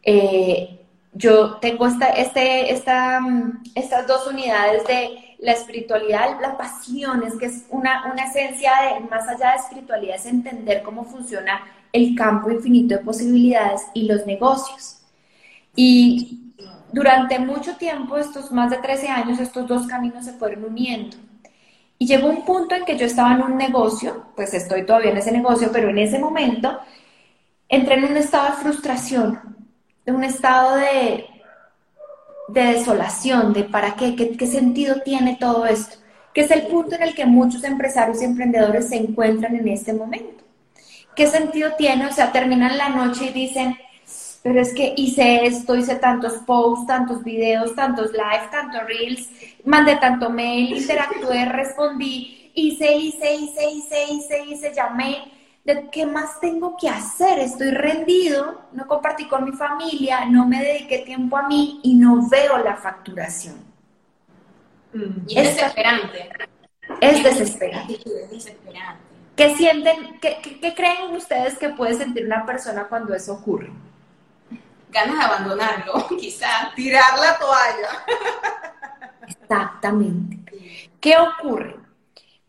eh, 0.03 0.79
yo 1.13 1.57
tengo 1.57 1.87
esta, 1.87 2.07
este, 2.07 2.71
esta, 2.71 3.19
mm, 3.19 3.63
estas 3.75 4.07
dos 4.07 4.27
unidades 4.27 4.85
de 4.85 5.35
la 5.39 5.51
espiritualidad, 5.51 6.39
la 6.41 6.57
pasión, 6.57 7.23
es 7.23 7.35
que 7.35 7.47
es 7.47 7.65
una, 7.69 8.11
una 8.11 8.25
esencia 8.25 8.71
de, 8.81 8.99
más 9.07 9.27
allá 9.27 9.51
de 9.51 9.57
espiritualidad, 9.57 10.15
es 10.15 10.25
entender 10.25 10.83
cómo 10.83 11.03
funciona 11.03 11.61
el 11.91 12.15
campo 12.15 12.49
infinito 12.49 12.95
de 12.95 13.03
posibilidades 13.03 13.81
y 13.93 14.03
los 14.07 14.25
negocios. 14.25 14.99
Y 15.75 16.53
durante 16.91 17.39
mucho 17.39 17.75
tiempo, 17.77 18.17
estos 18.17 18.51
más 18.51 18.69
de 18.69 18.77
13 18.77 19.07
años, 19.09 19.39
estos 19.39 19.67
dos 19.67 19.87
caminos 19.87 20.25
se 20.25 20.33
fueron 20.33 20.65
uniendo. 20.65 21.17
Y 22.03 22.05
llegó 22.05 22.27
un 22.27 22.43
punto 22.43 22.75
en 22.75 22.83
que 22.83 22.97
yo 22.97 23.05
estaba 23.05 23.33
en 23.33 23.41
un 23.43 23.55
negocio, 23.55 24.25
pues 24.35 24.53
estoy 24.53 24.85
todavía 24.85 25.11
en 25.11 25.17
ese 25.19 25.31
negocio, 25.31 25.69
pero 25.71 25.87
en 25.87 25.97
ese 25.97 26.19
momento 26.19 26.77
entré 27.69 27.95
en 27.95 28.03
un 28.03 28.17
estado 28.17 28.47
de 28.47 28.61
frustración, 28.61 29.39
de 30.05 30.11
un 30.11 30.25
estado 30.25 30.75
de, 30.75 31.25
de 32.49 32.61
desolación, 32.61 33.53
de 33.53 33.63
para 33.63 33.95
qué, 33.95 34.17
qué, 34.17 34.35
qué 34.35 34.47
sentido 34.47 34.99
tiene 34.99 35.37
todo 35.39 35.65
esto, 35.65 35.95
que 36.33 36.41
es 36.41 36.51
el 36.51 36.63
punto 36.63 36.95
en 36.95 37.03
el 37.03 37.15
que 37.15 37.25
muchos 37.25 37.63
empresarios 37.63 38.21
y 38.21 38.25
emprendedores 38.25 38.89
se 38.89 38.97
encuentran 38.97 39.55
en 39.55 39.69
este 39.69 39.93
momento. 39.93 40.43
¿Qué 41.15 41.27
sentido 41.27 41.71
tiene? 41.77 42.07
O 42.07 42.11
sea, 42.11 42.33
terminan 42.33 42.77
la 42.77 42.89
noche 42.89 43.27
y 43.27 43.29
dicen, 43.29 43.77
pero 44.43 44.59
es 44.59 44.73
que 44.73 44.93
hice 44.97 45.45
esto, 45.45 45.73
hice 45.73 45.95
tantos 45.95 46.33
posts, 46.45 46.85
tantos 46.85 47.23
videos, 47.23 47.73
tantos 47.75 48.11
live, 48.11 48.49
tantos 48.51 48.83
reels, 48.85 49.29
mandé 49.63 49.95
tanto 49.95 50.29
mail, 50.29 50.75
interactué, 50.75 51.45
respondí, 51.45 52.51
hice, 52.53 52.93
hice, 52.93 53.35
hice, 53.35 53.71
hice, 53.71 54.05
hice, 54.11 54.45
hice, 54.45 54.73
llamé. 54.73 55.31
¿De 55.63 55.89
qué 55.89 56.05
más 56.05 56.41
tengo 56.41 56.75
que 56.75 56.89
hacer? 56.89 57.39
Estoy 57.39 57.71
rendido, 57.71 58.63
no 58.73 58.85
compartí 58.85 59.29
con 59.29 59.45
mi 59.45 59.53
familia, 59.53 60.25
no 60.25 60.45
me 60.45 60.61
dediqué 60.61 60.99
tiempo 60.99 61.37
a 61.37 61.47
mí 61.47 61.79
y 61.81 61.95
no 61.95 62.27
veo 62.27 62.57
la 62.57 62.75
facturación. 62.75 63.55
Mm. 64.91 65.21
Y 65.25 65.39
es 65.39 65.55
desesperante. 65.55 66.29
Es 66.99 67.23
desesperante. 67.23 67.93
Es 67.93 68.29
desesperante. 68.29 69.01
¿Qué 69.37 69.55
sienten, 69.55 70.19
qué, 70.19 70.37
qué 70.59 70.75
creen 70.75 71.15
ustedes 71.15 71.57
que 71.57 71.69
puede 71.69 71.93
sentir 71.93 72.25
una 72.25 72.45
persona 72.45 72.83
cuando 72.89 73.15
eso 73.15 73.35
ocurre? 73.35 73.71
Ganas 74.93 75.17
de 75.17 75.25
abandonarlo, 75.25 76.07
quizás. 76.19 76.73
Tirar 76.75 77.19
la 77.19 77.37
toalla. 77.37 77.89
Exactamente. 79.27 80.91
¿Qué 80.99 81.15
ocurre? 81.17 81.75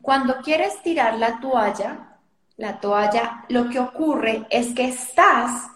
Cuando 0.01 0.37
quieres 0.43 0.83
tirar 0.83 1.19
la 1.19 1.41
toalla, 1.41 2.19
la 2.57 2.79
toalla, 2.79 3.45
lo 3.49 3.69
que 3.69 3.81
ocurre 3.81 4.47
es 4.51 4.75
que 4.75 4.89
estás 4.89 5.69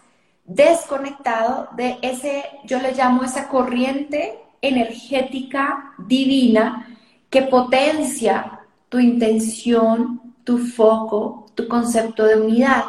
desconectado 0.44 1.68
de 1.72 1.98
ese, 2.02 2.44
yo 2.64 2.80
le 2.80 2.92
llamo 2.92 3.25
esa 3.25 3.48
corriente 3.48 4.38
energética 4.60 5.94
divina 5.98 6.87
que 7.30 7.42
potencia 7.42 8.60
tu 8.88 8.98
intención, 8.98 10.34
tu 10.44 10.58
foco, 10.58 11.46
tu 11.54 11.68
concepto 11.68 12.25
de 12.25 12.40
unidad. 12.40 12.84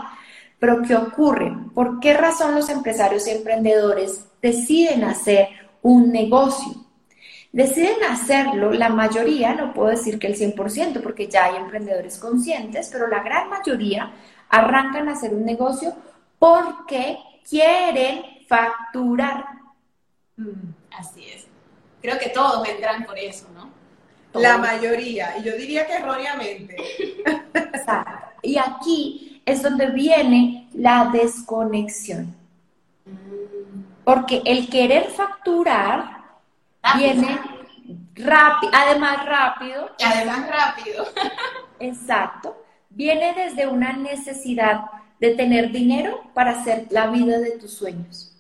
Pero 0.60 0.82
¿qué 0.82 0.96
ocurre? 0.96 1.56
¿Por 1.74 2.00
qué 2.00 2.14
razón 2.14 2.54
los 2.54 2.70
empresarios 2.70 3.28
y 3.28 3.32
emprendedores 3.32 4.26
deciden 4.42 5.04
hacer 5.06 5.48
un 5.82 6.12
negocio? 6.12 6.74
Deciden 7.52 8.04
hacerlo, 8.08 8.72
la 8.74 8.90
mayoría, 8.90 9.56
no 9.56 9.74
puedo 9.74 9.90
decir 9.90 10.20
que 10.20 10.28
el 10.28 10.36
100%, 10.36 11.02
porque 11.02 11.28
ya 11.28 11.46
hay 11.46 11.56
emprendedores 11.56 12.20
conscientes, 12.20 12.90
pero 12.92 13.08
la 13.08 13.24
gran 13.24 13.50
mayoría 13.50 14.12
arrancan 14.50 15.10
a 15.10 15.14
hacer 15.14 15.34
un 15.34 15.46
negocio 15.46 15.96
porque 16.38 17.18
quieren 17.48 18.24
facturar. 18.48 19.46
Mm, 20.38 20.74
así 20.98 21.26
es. 21.26 21.48
Creo 22.02 22.20
que 22.20 22.30
todos 22.30 22.68
vendrán 22.68 23.06
por 23.06 23.18
eso, 23.18 23.48
¿no? 23.54 23.70
La 24.40 24.60
mayoría, 24.60 25.38
y 25.40 25.44
yo 25.44 25.56
diría 25.56 25.88
que 25.88 25.94
erróneamente. 25.94 26.76
Exacto. 27.54 28.38
Y 28.44 28.58
aquí 28.58 29.29
es 29.50 29.62
donde 29.62 29.88
viene 29.88 30.70
la 30.74 31.10
desconexión. 31.12 32.36
Porque 34.04 34.42
el 34.46 34.70
querer 34.70 35.10
facturar 35.10 36.18
viene 36.96 37.40
rápido, 38.16 38.72
además 38.74 39.26
rápido. 39.26 39.90
Además 40.04 40.50
rápido. 40.50 41.06
Exacto. 41.80 42.64
Viene 42.90 43.34
desde 43.34 43.68
una 43.68 43.94
necesidad 43.94 44.86
de 45.20 45.36
tener 45.36 45.72
dinero 45.72 46.22
para 46.34 46.52
hacer 46.52 46.88
la 46.90 47.08
vida 47.08 47.40
de 47.40 47.52
tus 47.52 47.74
sueños. 47.74 48.34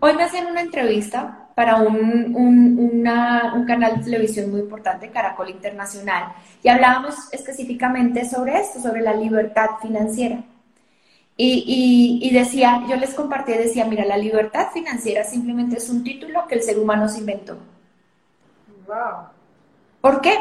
Hoy 0.00 0.14
me 0.14 0.24
hacen 0.24 0.46
una 0.46 0.60
entrevista 0.60 1.41
para 1.54 1.76
un, 1.76 2.34
un, 2.34 3.64
canal 3.66 3.98
de 3.98 4.04
televisión 4.04 4.50
muy 4.50 4.60
importante, 4.60 5.10
Caracol 5.10 5.50
Internacional, 5.50 6.32
y 6.62 6.68
hablábamos 6.68 7.14
específicamente 7.32 8.28
sobre 8.28 8.58
esto, 8.58 8.80
sobre 8.80 9.02
la 9.02 9.14
libertad 9.14 9.70
financiera. 9.80 10.42
Y, 11.36 12.18
y, 12.22 12.30
decía, 12.30 12.84
yo 12.88 12.96
les 12.96 13.14
compartí, 13.14 13.52
decía, 13.52 13.84
mira, 13.86 14.04
la 14.04 14.16
libertad 14.16 14.68
financiera 14.72 15.24
simplemente 15.24 15.76
es 15.76 15.88
un 15.88 16.04
título 16.04 16.46
que 16.46 16.56
el 16.56 16.62
ser 16.62 16.78
humano 16.78 17.08
se 17.08 17.20
inventó. 17.20 17.56
Wow. 18.86 19.28
¿Por 20.00 20.20
qué? 20.20 20.38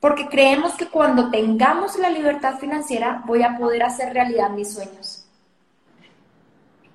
Porque 0.00 0.28
creemos 0.28 0.74
que 0.74 0.88
cuando 0.88 1.30
tengamos 1.30 1.98
la 1.98 2.10
libertad 2.10 2.58
financiera 2.58 3.22
voy 3.26 3.42
a 3.42 3.56
poder 3.56 3.82
hacer 3.82 4.12
realidad 4.12 4.50
mis 4.50 4.74
sueños. 4.74 5.26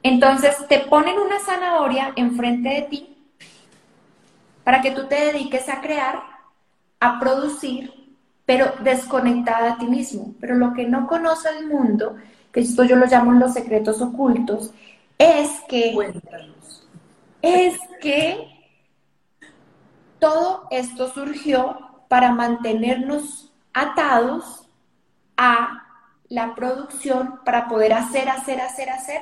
Entonces 0.03 0.55
te 0.67 0.79
ponen 0.79 1.17
una 1.19 1.39
zanahoria 1.39 2.13
enfrente 2.15 2.69
de 2.69 2.81
ti 2.83 3.18
para 4.69 4.83
que 4.83 4.91
tú 4.91 5.07
te 5.07 5.15
dediques 5.15 5.67
a 5.67 5.81
crear, 5.81 6.21
a 6.99 7.19
producir, 7.19 7.91
pero 8.45 8.71
desconectada 8.83 9.73
a 9.73 9.77
ti 9.79 9.88
mismo. 9.88 10.35
Pero 10.39 10.53
lo 10.57 10.73
que 10.73 10.85
no 10.85 11.07
conoce 11.07 11.49
el 11.57 11.65
mundo, 11.65 12.17
que 12.51 12.59
esto 12.59 12.83
yo 12.83 12.95
lo 12.95 13.07
llamo 13.07 13.31
los 13.31 13.53
secretos 13.53 13.99
ocultos, 13.99 14.71
es 15.17 15.49
que... 15.67 15.97
Es 17.41 17.79
que 17.99 18.45
todo 20.19 20.67
esto 20.69 21.11
surgió 21.13 22.03
para 22.07 22.31
mantenernos 22.31 23.51
atados 23.73 24.69
a 25.35 25.88
la 26.27 26.53
producción, 26.53 27.39
para 27.43 27.67
poder 27.67 27.93
hacer, 27.93 28.29
hacer, 28.29 28.61
hacer, 28.61 28.91
hacer, 28.91 29.21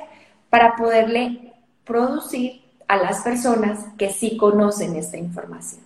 para 0.50 0.76
poderle 0.76 1.54
producir 1.84 2.67
a 2.88 2.96
las 2.96 3.20
personas 3.20 3.80
que 3.98 4.10
sí 4.10 4.36
conocen 4.36 4.96
esta 4.96 5.18
información. 5.18 5.82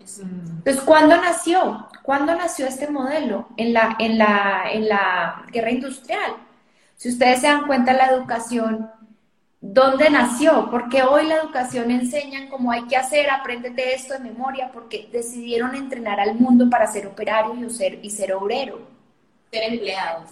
Entonces, 0.00 0.82
¿cuándo 0.82 1.16
nació? 1.16 1.88
¿Cuándo 2.02 2.34
nació 2.34 2.66
este 2.66 2.88
modelo? 2.88 3.48
En 3.56 3.72
la, 3.72 3.96
en 3.98 4.18
la, 4.18 4.64
en 4.72 4.88
la 4.88 5.44
guerra 5.50 5.70
industrial. 5.70 6.36
Si 6.96 7.10
ustedes 7.10 7.40
se 7.40 7.46
dan 7.46 7.66
cuenta, 7.66 7.92
la 7.92 8.06
educación, 8.06 8.90
¿dónde 9.60 10.08
nació? 10.10 10.70
Porque 10.70 11.02
hoy 11.02 11.26
la 11.26 11.36
educación 11.36 11.90
enseñan 11.90 12.48
cómo 12.48 12.70
hay 12.70 12.84
que 12.84 12.96
hacer, 12.96 13.28
apréndete 13.28 13.94
esto 13.94 14.14
de 14.14 14.20
memoria, 14.20 14.70
porque 14.72 15.08
decidieron 15.12 15.74
entrenar 15.74 16.20
al 16.20 16.34
mundo 16.36 16.70
para 16.70 16.86
ser 16.86 17.06
operario 17.06 17.54
y 17.54 17.70
ser, 17.70 17.98
y 18.02 18.10
ser 18.10 18.32
obrero. 18.32 18.80
Ser 19.50 19.72
empleados. 19.72 20.30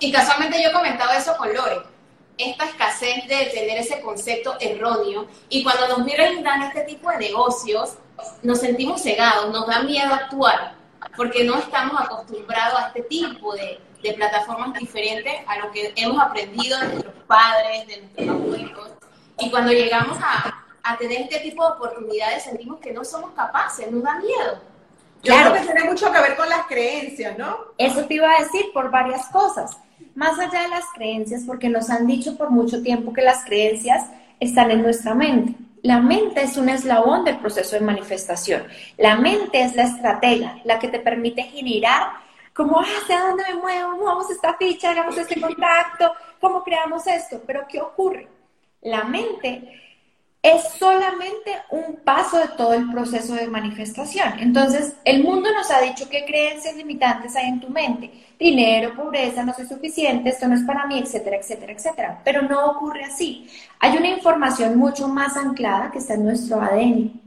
Y 0.00 0.12
casualmente 0.12 0.62
yo 0.62 0.70
he 0.70 0.72
comentado 0.72 1.12
eso 1.12 1.36
con 1.36 1.54
Lore 1.54 1.93
esta 2.36 2.64
escasez 2.64 3.26
de 3.28 3.46
tener 3.46 3.78
ese 3.78 4.00
concepto 4.00 4.56
erróneo 4.60 5.26
y 5.48 5.62
cuando 5.62 5.88
nos 5.88 6.04
miran 6.04 6.42
dan 6.42 6.62
este 6.62 6.82
tipo 6.82 7.10
de 7.10 7.18
negocios, 7.18 7.94
nos 8.42 8.60
sentimos 8.60 9.02
cegados, 9.02 9.52
nos 9.52 9.66
da 9.66 9.82
miedo 9.82 10.12
actuar 10.12 10.74
porque 11.16 11.44
no 11.44 11.56
estamos 11.58 12.00
acostumbrados 12.00 12.80
a 12.80 12.86
este 12.88 13.02
tipo 13.02 13.54
de, 13.54 13.80
de 14.02 14.12
plataformas 14.14 14.74
diferentes 14.74 15.32
a 15.46 15.58
lo 15.58 15.70
que 15.70 15.92
hemos 15.96 16.20
aprendido 16.20 16.78
de 16.80 16.88
nuestros 16.88 17.14
padres, 17.26 17.86
de 17.86 18.00
nuestros 18.00 18.28
abuelos. 18.28 18.90
Y 19.38 19.50
cuando 19.50 19.72
llegamos 19.72 20.18
a, 20.20 20.64
a 20.82 20.96
tener 20.96 21.22
este 21.22 21.40
tipo 21.40 21.64
de 21.64 21.72
oportunidades 21.72 22.44
sentimos 22.44 22.80
que 22.80 22.92
no 22.92 23.04
somos 23.04 23.32
capaces, 23.32 23.90
nos 23.90 24.02
da 24.02 24.16
miedo. 24.16 24.60
Yo 25.22 25.34
creo 25.34 25.52
que 25.54 25.60
tiene 25.60 25.84
mucho 25.84 26.12
que 26.12 26.20
ver 26.20 26.36
con 26.36 26.48
las 26.48 26.66
creencias, 26.66 27.38
¿no? 27.38 27.56
Eso 27.78 28.04
te 28.04 28.14
iba 28.14 28.30
a 28.30 28.42
decir 28.42 28.66
por 28.74 28.90
varias 28.90 29.26
cosas 29.28 29.70
más 30.14 30.38
allá 30.38 30.62
de 30.62 30.68
las 30.68 30.84
creencias, 30.94 31.44
porque 31.46 31.68
nos 31.68 31.90
han 31.90 32.06
dicho 32.06 32.36
por 32.36 32.50
mucho 32.50 32.82
tiempo 32.82 33.12
que 33.12 33.22
las 33.22 33.44
creencias 33.44 34.08
están 34.40 34.70
en 34.70 34.82
nuestra 34.82 35.14
mente. 35.14 35.54
La 35.82 36.00
mente 36.00 36.42
es 36.42 36.56
un 36.56 36.68
eslabón 36.68 37.24
del 37.24 37.38
proceso 37.38 37.76
de 37.76 37.82
manifestación. 37.82 38.64
La 38.96 39.16
mente 39.16 39.62
es 39.62 39.76
la 39.76 39.84
estratega, 39.84 40.60
la 40.64 40.78
que 40.78 40.88
te 40.88 40.98
permite 40.98 41.42
generar 41.42 42.12
cómo 42.54 42.80
hacia 42.80 43.20
dónde 43.20 43.44
me 43.48 43.60
muevo, 43.60 43.96
movamos 43.96 44.30
esta 44.30 44.54
ficha, 44.54 44.90
hagamos 44.90 45.18
este 45.18 45.40
contacto, 45.40 46.12
cómo 46.40 46.62
creamos 46.62 47.06
esto. 47.06 47.42
Pero 47.46 47.66
¿qué 47.68 47.80
ocurre? 47.80 48.28
La 48.80 49.04
mente 49.04 49.83
es 50.44 50.62
solamente 50.78 51.52
un 51.70 51.96
paso 52.04 52.36
de 52.36 52.48
todo 52.48 52.74
el 52.74 52.90
proceso 52.90 53.34
de 53.34 53.46
manifestación. 53.46 54.38
Entonces, 54.40 54.94
el 55.06 55.24
mundo 55.24 55.48
nos 55.54 55.70
ha 55.70 55.80
dicho 55.80 56.06
qué 56.10 56.26
creencias 56.26 56.76
limitantes 56.76 57.34
hay 57.34 57.48
en 57.48 57.60
tu 57.60 57.70
mente. 57.70 58.12
Dinero, 58.38 58.94
pobreza, 58.94 59.42
no 59.42 59.54
soy 59.54 59.66
suficiente, 59.66 60.28
esto 60.28 60.46
no 60.46 60.54
es 60.54 60.62
para 60.64 60.86
mí, 60.86 60.98
etcétera, 60.98 61.38
etcétera, 61.38 61.72
etcétera. 61.72 62.20
Pero 62.24 62.42
no 62.42 62.72
ocurre 62.72 63.04
así. 63.04 63.48
Hay 63.80 63.96
una 63.96 64.08
información 64.08 64.76
mucho 64.76 65.08
más 65.08 65.34
anclada 65.34 65.90
que 65.90 65.96
está 65.96 66.12
en 66.12 66.26
nuestro 66.26 66.60
ADN, 66.60 67.22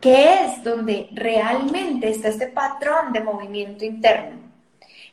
que 0.00 0.44
es 0.44 0.62
donde 0.62 1.08
realmente 1.10 2.10
está 2.10 2.28
este 2.28 2.46
patrón 2.46 3.12
de 3.12 3.24
movimiento 3.24 3.84
interno. 3.84 4.38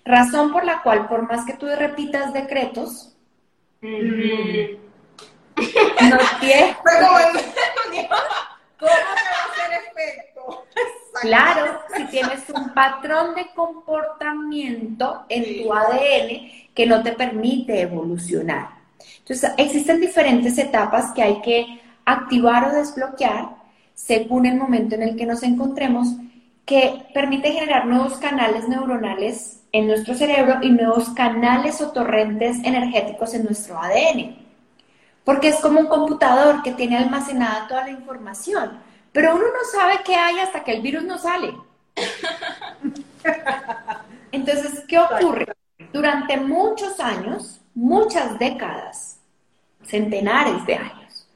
Razón 0.05 0.53
por 0.53 0.65
la 0.65 0.83
cual, 0.83 1.07
por 1.07 1.27
más 1.27 1.47
que 1.47 1.53
tú 1.53 1.65
repitas 1.65 2.31
decretos, 2.31 3.15
no. 5.57 6.17
¿Cómo 8.79 8.79
te 8.79 8.87
va 8.87 8.89
a 8.89 8.93
hacer 9.51 9.69
efecto? 9.87 10.65
Claro, 11.21 11.79
si 11.95 12.03
tienes 12.05 12.41
un 12.53 12.73
patrón 12.73 13.35
de 13.35 13.47
comportamiento 13.55 15.25
en 15.29 15.63
tu 15.63 15.73
ADN 15.73 16.51
que 16.75 16.85
no 16.85 17.01
te 17.01 17.13
permite 17.13 17.81
evolucionar. 17.81 18.69
Entonces, 19.19 19.51
existen 19.57 19.99
diferentes 19.99 20.57
etapas 20.57 21.11
que 21.13 21.23
hay 21.23 21.41
que 21.41 21.81
activar 22.05 22.65
o 22.65 22.71
desbloquear 22.71 23.57
según 23.97 24.45
el 24.45 24.55
momento 24.55 24.95
en 24.95 25.01
el 25.01 25.15
que 25.15 25.25
nos 25.25 25.41
encontremos, 25.41 26.07
que 26.65 27.07
permite 27.13 27.51
generar 27.51 27.87
nuevos 27.87 28.17
canales 28.17 28.69
neuronales 28.69 29.63
en 29.71 29.87
nuestro 29.87 30.13
cerebro 30.13 30.59
y 30.61 30.69
nuevos 30.69 31.09
canales 31.09 31.81
o 31.81 31.91
torrentes 31.91 32.57
energéticos 32.63 33.33
en 33.33 33.45
nuestro 33.45 33.81
ADN. 33.81 34.46
Porque 35.27 35.49
es 35.49 35.57
como 35.57 35.81
un 35.81 35.87
computador 35.87 36.63
que 36.63 36.71
tiene 36.71 36.97
almacenada 36.97 37.67
toda 37.67 37.83
la 37.83 37.89
información, 37.89 38.79
pero 39.11 39.35
uno 39.35 39.43
no 39.43 39.69
sabe 39.69 39.99
qué 40.05 40.15
hay 40.15 40.39
hasta 40.39 40.63
que 40.63 40.71
el 40.71 40.81
virus 40.81 41.03
no 41.03 41.17
sale. 41.17 41.53
Entonces, 44.31 44.85
¿qué 44.87 44.97
ocurre? 44.97 45.47
Durante 45.91 46.37
muchos 46.37 47.01
años, 47.01 47.59
muchas 47.75 48.39
décadas, 48.39 49.19
centenares 49.83 50.65
de 50.65 50.75
años, 50.75 51.27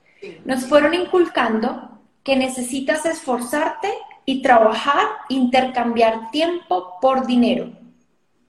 nos 0.46 0.66
fueron 0.68 0.94
inculcando 0.94 2.00
que 2.24 2.38
necesitas 2.38 3.06
esforzarte 3.06 3.90
y 4.24 4.42
trabajar, 4.42 5.06
intercambiar 5.28 6.32
tiempo 6.32 6.98
por 7.02 7.28
dinero. 7.28 7.74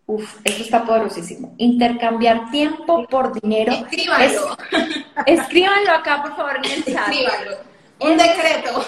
Uf, 0.06 0.36
eso 0.44 0.62
está 0.62 0.84
poderosísimo. 0.84 1.52
Intercambiar 1.58 2.48
tiempo 2.52 3.08
por 3.08 3.40
dinero. 3.40 3.72
Escríbanlo. 3.72 4.56
Escríbanlo 5.26 5.90
acá, 5.92 6.22
por 6.22 6.36
favor, 6.36 6.56
en 6.56 6.64
el 6.64 6.84
chat. 6.84 7.08
Escríbanlo. 7.08 7.56
Un 8.00 8.16
decreto. 8.16 8.84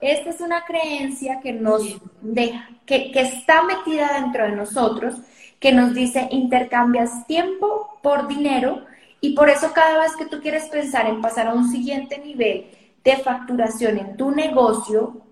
Esta 0.00 0.30
es 0.30 0.40
una 0.40 0.64
creencia 0.64 1.40
que 1.40 1.52
nos 1.52 1.82
deja, 2.20 2.68
que, 2.86 3.10
que 3.10 3.20
está 3.20 3.62
metida 3.62 4.20
dentro 4.20 4.44
de 4.44 4.52
nosotros, 4.52 5.16
que 5.58 5.72
nos 5.72 5.92
dice 5.94 6.28
intercambias 6.30 7.26
tiempo 7.26 7.98
por 8.02 8.28
dinero 8.28 8.84
y 9.20 9.34
por 9.34 9.50
eso 9.50 9.72
cada 9.72 9.98
vez 9.98 10.14
que 10.16 10.26
tú 10.26 10.40
quieres 10.40 10.66
pensar 10.66 11.06
en 11.06 11.20
pasar 11.20 11.48
a 11.48 11.54
un 11.54 11.68
siguiente 11.68 12.18
nivel 12.18 12.70
de 13.02 13.16
facturación 13.16 13.98
en 13.98 14.16
tu 14.16 14.30
negocio, 14.30 15.22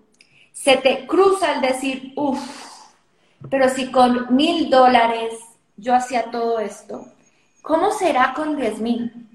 se 0.51 0.77
te 0.77 1.07
cruza 1.07 1.53
el 1.53 1.61
decir, 1.61 2.13
uff, 2.15 2.39
pero 3.49 3.69
si 3.69 3.91
con 3.91 4.35
mil 4.35 4.69
dólares 4.69 5.33
yo 5.77 5.95
hacía 5.95 6.31
todo 6.31 6.59
esto, 6.59 7.07
¿cómo 7.61 7.91
será 7.91 8.33
con 8.33 8.57
diez 8.57 8.79
mil? 8.79 9.27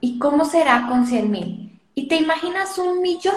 ¿Y 0.00 0.18
cómo 0.18 0.44
será 0.44 0.86
con 0.88 1.06
cien 1.06 1.30
mil? 1.30 1.80
¿Y 1.94 2.08
te 2.08 2.16
imaginas 2.16 2.78
un 2.78 3.00
millón? 3.00 3.36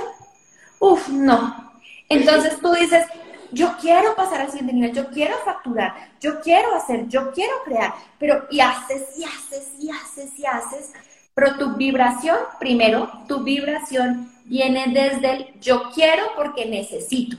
Uf, 0.79 1.09
no. 1.09 1.73
Entonces 2.09 2.59
tú 2.59 2.71
dices, 2.73 3.05
yo 3.51 3.75
quiero 3.79 4.15
pasar 4.15 4.41
al 4.41 4.49
siguiente 4.49 4.73
nivel, 4.73 4.93
yo 4.93 5.09
quiero 5.09 5.37
facturar, 5.45 6.11
yo 6.19 6.41
quiero 6.41 6.75
hacer, 6.75 7.07
yo 7.07 7.31
quiero 7.31 7.53
crear, 7.63 7.93
pero 8.19 8.47
y 8.49 8.59
haces 8.59 9.03
y 9.17 9.23
haces 9.23 9.71
y 9.79 9.89
haces 9.91 10.39
y 10.39 10.45
haces, 10.45 10.93
pero 11.33 11.57
tu 11.57 11.75
vibración, 11.75 12.37
primero, 12.59 13.11
tu 13.27 13.43
vibración 13.43 14.31
viene 14.45 14.87
desde 14.87 15.31
el 15.31 15.59
yo 15.59 15.91
quiero 15.93 16.23
porque 16.35 16.65
necesito. 16.65 17.37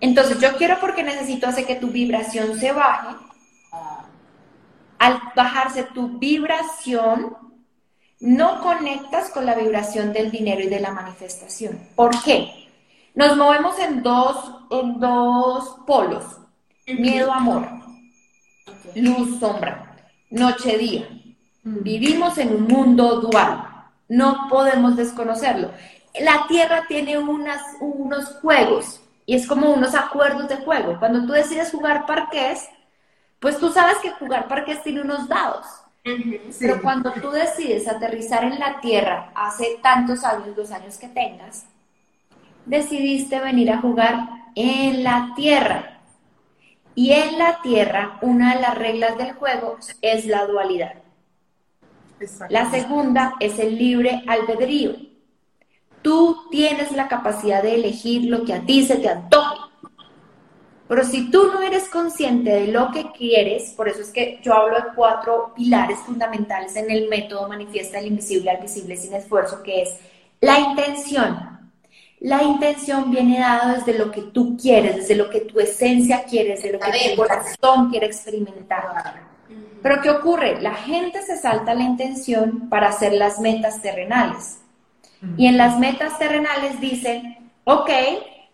Entonces, 0.00 0.38
yo 0.40 0.56
quiero 0.56 0.78
porque 0.80 1.02
necesito 1.02 1.46
hace 1.46 1.64
que 1.64 1.76
tu 1.76 1.88
vibración 1.88 2.58
se 2.58 2.72
baje. 2.72 3.16
Al 4.98 5.20
bajarse 5.34 5.84
tu 5.84 6.18
vibración, 6.18 7.36
no 8.26 8.60
conectas 8.60 9.30
con 9.30 9.46
la 9.46 9.54
vibración 9.54 10.12
del 10.12 10.32
dinero 10.32 10.60
y 10.60 10.66
de 10.66 10.80
la 10.80 10.90
manifestación. 10.90 11.78
¿Por 11.94 12.10
qué? 12.24 12.68
Nos 13.14 13.36
movemos 13.36 13.78
en 13.78 14.02
dos, 14.02 14.52
en 14.70 14.98
dos 14.98 15.76
polos. 15.86 16.24
Miedo, 16.88 17.32
amor. 17.32 17.68
Luz, 18.96 19.38
sombra. 19.38 19.96
Noche, 20.30 20.76
día. 20.76 21.08
Vivimos 21.62 22.36
en 22.38 22.52
un 22.52 22.64
mundo 22.64 23.20
dual. 23.20 23.64
No 24.08 24.48
podemos 24.50 24.96
desconocerlo. 24.96 25.70
La 26.20 26.46
Tierra 26.48 26.84
tiene 26.88 27.18
unas, 27.18 27.62
unos 27.80 28.26
juegos 28.40 29.00
y 29.24 29.36
es 29.36 29.46
como 29.46 29.70
unos 29.70 29.94
acuerdos 29.94 30.48
de 30.48 30.56
juego. 30.56 30.98
Cuando 30.98 31.24
tú 31.26 31.32
decides 31.32 31.70
jugar 31.70 32.06
parques, 32.06 32.68
pues 33.38 33.56
tú 33.58 33.70
sabes 33.70 33.98
que 33.98 34.10
jugar 34.10 34.48
parques 34.48 34.82
tiene 34.82 35.02
unos 35.02 35.28
dados. 35.28 35.64
Pero 36.60 36.80
cuando 36.82 37.12
tú 37.12 37.30
decides 37.30 37.88
aterrizar 37.88 38.44
en 38.44 38.58
la 38.60 38.80
Tierra 38.80 39.32
hace 39.34 39.78
tantos 39.82 40.22
años, 40.22 40.56
los 40.56 40.70
años 40.70 40.98
que 40.98 41.08
tengas, 41.08 41.66
decidiste 42.64 43.40
venir 43.40 43.72
a 43.72 43.80
jugar 43.80 44.28
en 44.54 45.02
la 45.02 45.32
Tierra. 45.34 46.00
Y 46.94 47.12
en 47.12 47.38
la 47.38 47.60
Tierra, 47.60 48.18
una 48.22 48.54
de 48.54 48.60
las 48.60 48.78
reglas 48.78 49.18
del 49.18 49.32
juego 49.32 49.78
es 50.00 50.26
la 50.26 50.46
dualidad. 50.46 50.94
La 52.48 52.70
segunda 52.70 53.34
es 53.40 53.58
el 53.58 53.76
libre 53.76 54.22
albedrío. 54.26 54.96
Tú 56.02 56.46
tienes 56.50 56.92
la 56.92 57.08
capacidad 57.08 57.62
de 57.62 57.74
elegir 57.74 58.30
lo 58.30 58.44
que 58.44 58.54
a 58.54 58.60
ti 58.60 58.86
se 58.86 58.96
te 58.96 59.08
antoje. 59.08 59.65
Pero 60.88 61.04
si 61.04 61.30
tú 61.30 61.50
no 61.52 61.62
eres 61.62 61.88
consciente 61.88 62.50
de 62.50 62.68
lo 62.68 62.90
que 62.92 63.10
quieres, 63.10 63.72
por 63.72 63.88
eso 63.88 64.00
es 64.02 64.10
que 64.10 64.38
yo 64.42 64.54
hablo 64.54 64.76
de 64.76 64.94
cuatro 64.94 65.52
pilares 65.54 65.98
fundamentales 66.00 66.76
en 66.76 66.90
el 66.90 67.08
método 67.08 67.48
Manifiesta 67.48 67.98
el 67.98 68.06
Invisible 68.06 68.50
al 68.50 68.62
Visible 68.62 68.96
sin 68.96 69.14
esfuerzo, 69.14 69.62
que 69.62 69.82
es 69.82 69.96
la 70.40 70.60
intención. 70.60 71.56
La 72.20 72.42
intención 72.42 73.10
viene 73.10 73.40
dada 73.40 73.74
desde 73.74 73.98
lo 73.98 74.10
que 74.10 74.22
tú 74.22 74.56
quieres, 74.56 74.96
desde 74.96 75.16
lo 75.16 75.28
que 75.28 75.40
tu 75.40 75.58
esencia 75.60 76.24
quiere, 76.24 76.50
desde 76.50 76.72
lo 76.72 76.78
que 76.78 77.10
tu 77.10 77.16
corazón 77.16 77.90
quiere 77.90 78.06
experimentar. 78.06 79.26
Pero 79.82 80.02
¿qué 80.02 80.10
ocurre? 80.10 80.60
La 80.60 80.74
gente 80.74 81.22
se 81.22 81.36
salta 81.36 81.74
la 81.74 81.82
intención 81.82 82.68
para 82.68 82.88
hacer 82.88 83.12
las 83.12 83.38
metas 83.38 83.82
terrenales. 83.82 84.58
Y 85.36 85.46
en 85.46 85.56
las 85.56 85.78
metas 85.78 86.18
terrenales 86.18 86.80
dicen, 86.80 87.50
ok, 87.64 87.90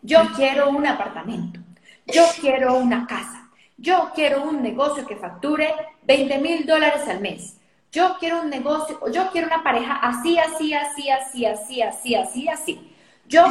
yo 0.03 0.21
quiero 0.37 0.71
un 0.71 0.87
apartamento, 0.87 1.61
yo 2.07 2.25
quiero 2.41 2.75
una 2.75 3.07
casa, 3.07 3.49
yo 3.77 4.11
quiero 4.15 4.43
un 4.45 4.63
negocio 4.63 5.07
que 5.07 5.17
facture 5.17 5.75
20 6.03 6.39
mil 6.39 6.67
dólares 6.67 7.07
al 7.09 7.21
mes, 7.21 7.59
yo 7.93 8.17
quiero 8.19 8.41
un 8.41 8.49
negocio, 8.51 8.99
yo 9.11 9.31
quiero 9.31 9.49
una 9.49 9.63
pareja 9.63 9.97
así, 9.97 10.39
así, 10.39 10.73
así, 10.73 11.11
así, 11.11 11.45
así, 11.45 11.83
así, 11.83 12.15
así, 12.15 12.49
así. 12.49 12.89
Yo, 13.29 13.45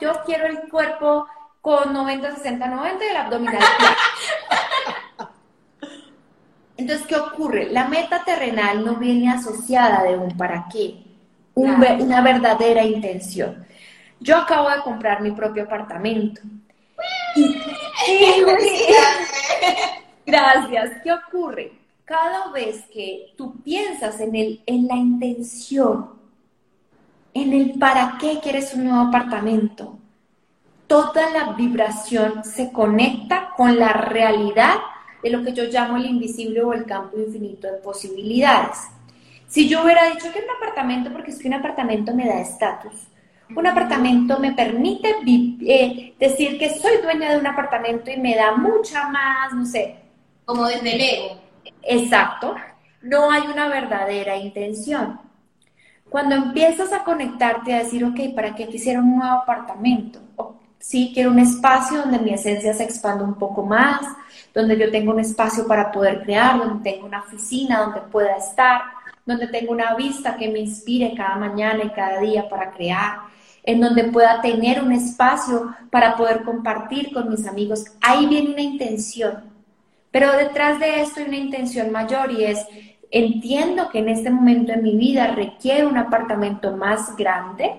yo 0.00 0.12
quiero 0.26 0.46
el 0.46 0.68
cuerpo 0.68 1.26
con 1.60 1.92
90, 1.92 2.36
60, 2.36 2.66
90 2.66 3.04
y 3.04 3.08
el 3.08 3.16
abdominal. 3.16 3.62
Entonces, 6.76 7.06
¿qué 7.06 7.16
ocurre? 7.16 7.70
La 7.70 7.88
meta 7.88 8.24
terrenal 8.24 8.84
no 8.84 8.96
viene 8.96 9.30
asociada 9.30 10.02
de 10.04 10.16
un 10.16 10.36
para 10.36 10.66
qué, 10.70 11.02
una 11.54 12.20
verdadera 12.20 12.84
intención. 12.84 13.66
Yo 14.20 14.36
acabo 14.36 14.70
de 14.70 14.82
comprar 14.82 15.20
mi 15.20 15.30
propio 15.32 15.64
apartamento. 15.64 16.40
Gracias. 20.26 20.90
¿Qué 21.02 21.12
ocurre? 21.12 21.72
Cada 22.04 22.50
vez 22.52 22.84
que 22.92 23.34
tú 23.36 23.60
piensas 23.62 24.20
en, 24.20 24.34
el, 24.34 24.62
en 24.66 24.86
la 24.86 24.96
intención, 24.96 26.10
en 27.34 27.52
el 27.52 27.78
para 27.78 28.16
qué 28.20 28.40
quieres 28.42 28.72
un 28.74 28.84
nuevo 28.84 29.08
apartamento, 29.08 29.98
toda 30.86 31.30
la 31.30 31.52
vibración 31.52 32.44
se 32.44 32.72
conecta 32.72 33.50
con 33.56 33.78
la 33.78 33.92
realidad 33.92 34.76
de 35.22 35.30
lo 35.30 35.44
que 35.44 35.52
yo 35.52 35.64
llamo 35.64 35.96
el 35.96 36.06
invisible 36.06 36.62
o 36.62 36.72
el 36.72 36.86
campo 36.86 37.18
infinito 37.18 37.66
de 37.66 37.78
posibilidades. 37.78 38.78
Si 39.46 39.68
yo 39.68 39.82
hubiera 39.82 40.10
dicho 40.10 40.32
que 40.32 40.40
un 40.40 40.50
apartamento, 40.56 41.12
porque 41.12 41.30
es 41.30 41.38
que 41.38 41.48
un 41.48 41.54
apartamento 41.54 42.14
me 42.14 42.26
da 42.26 42.40
estatus, 42.40 43.08
un 43.54 43.66
apartamento 43.66 44.38
me 44.38 44.52
permite 44.52 45.16
eh, 45.62 46.14
decir 46.18 46.58
que 46.58 46.78
soy 46.78 46.98
dueña 47.02 47.32
de 47.32 47.38
un 47.38 47.46
apartamento 47.46 48.10
y 48.10 48.16
me 48.16 48.36
da 48.36 48.56
mucha 48.56 49.08
más, 49.08 49.52
no 49.52 49.64
sé. 49.64 49.96
Como 50.44 50.66
desde 50.66 50.94
el 50.94 51.00
ego. 51.00 51.40
Exacto. 51.82 52.54
No 53.02 53.30
hay 53.30 53.42
una 53.42 53.68
verdadera 53.68 54.36
intención. 54.36 55.20
Cuando 56.08 56.34
empiezas 56.34 56.92
a 56.92 57.04
conectarte 57.04 57.74
a 57.74 57.78
decir, 57.78 58.04
ok, 58.04 58.34
¿para 58.34 58.54
qué 58.54 58.66
quisiera 58.66 59.00
un 59.00 59.18
nuevo 59.18 59.32
apartamento? 59.32 60.20
sí, 60.78 61.10
quiero 61.12 61.30
un 61.30 61.38
espacio 61.38 61.98
donde 61.98 62.18
mi 62.18 62.32
esencia 62.32 62.72
se 62.72 62.84
expanda 62.84 63.24
un 63.24 63.34
poco 63.34 63.64
más, 63.64 64.00
donde 64.54 64.78
yo 64.78 64.90
tengo 64.90 65.12
un 65.12 65.20
espacio 65.20 65.66
para 65.66 65.90
poder 65.92 66.22
crear, 66.22 66.58
donde 66.58 66.90
tengo 66.90 67.06
una 67.06 67.20
oficina 67.20 67.80
donde 67.80 68.00
pueda 68.12 68.36
estar, 68.36 68.82
donde 69.26 69.48
tengo 69.48 69.72
una 69.72 69.94
vista 69.94 70.36
que 70.36 70.48
me 70.48 70.60
inspire 70.60 71.14
cada 71.16 71.36
mañana 71.36 71.84
y 71.84 71.90
cada 71.90 72.20
día 72.20 72.48
para 72.48 72.72
crear, 72.72 73.18
en 73.68 73.82
donde 73.82 74.04
pueda 74.04 74.40
tener 74.40 74.82
un 74.82 74.92
espacio 74.92 75.74
para 75.90 76.16
poder 76.16 76.42
compartir 76.42 77.12
con 77.12 77.28
mis 77.28 77.46
amigos. 77.46 77.84
Ahí 78.00 78.24
viene 78.24 78.52
una 78.52 78.62
intención. 78.62 79.44
Pero 80.10 80.32
detrás 80.38 80.80
de 80.80 81.02
esto 81.02 81.20
hay 81.20 81.26
una 81.26 81.36
intención 81.36 81.92
mayor 81.92 82.32
y 82.32 82.44
es, 82.44 82.66
entiendo 83.10 83.90
que 83.90 83.98
en 83.98 84.08
este 84.08 84.30
momento 84.30 84.72
de 84.72 84.78
mi 84.80 84.96
vida 84.96 85.34
requiero 85.34 85.86
un 85.86 85.98
apartamento 85.98 86.78
más 86.78 87.14
grande 87.14 87.74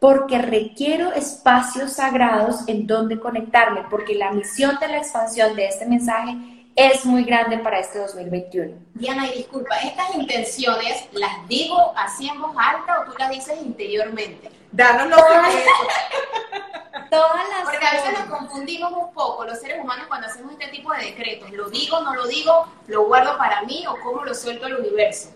porque 0.00 0.38
requiero 0.38 1.12
espacios 1.12 1.92
sagrados 1.92 2.66
en 2.66 2.86
donde 2.86 3.20
conectarme, 3.20 3.82
porque 3.90 4.14
la 4.14 4.32
misión 4.32 4.78
de 4.80 4.88
la 4.88 4.96
expansión 4.96 5.54
de 5.54 5.66
este 5.66 5.84
mensaje 5.84 6.34
es 6.76 7.06
muy 7.06 7.24
grande 7.24 7.58
para 7.58 7.78
este 7.80 7.98
2021. 7.98 8.74
Diana, 8.94 9.26
y 9.26 9.38
disculpa, 9.38 9.76
¿estas 9.78 10.14
intenciones 10.14 11.08
las 11.12 11.48
digo 11.48 11.92
así 11.96 12.28
en 12.28 12.40
voz 12.40 12.54
alta 12.56 13.00
o 13.00 13.10
tú 13.10 13.16
las 13.18 13.30
dices 13.30 13.58
interiormente? 13.62 14.50
Danos 14.70 15.08
lo 15.08 15.16
Todas, 15.16 15.54
todas 17.10 17.48
las 17.48 17.62
Porque 17.64 17.86
a 17.86 17.92
veces 17.92 18.12
nos 18.18 18.38
confundimos 18.38 18.92
un 18.92 19.12
poco 19.14 19.44
los 19.44 19.58
seres 19.58 19.80
humanos 19.82 20.06
cuando 20.06 20.26
hacemos 20.26 20.52
este 20.52 20.68
tipo 20.68 20.92
de 20.92 21.06
decretos. 21.06 21.50
¿Lo 21.52 21.70
digo, 21.70 22.00
no 22.00 22.14
lo 22.14 22.26
digo? 22.26 22.66
¿Lo 22.88 23.06
guardo 23.06 23.38
para 23.38 23.62
mí 23.62 23.84
o 23.86 23.96
cómo 24.02 24.24
lo 24.24 24.34
suelto 24.34 24.66
al 24.66 24.76
universo? 24.76 25.30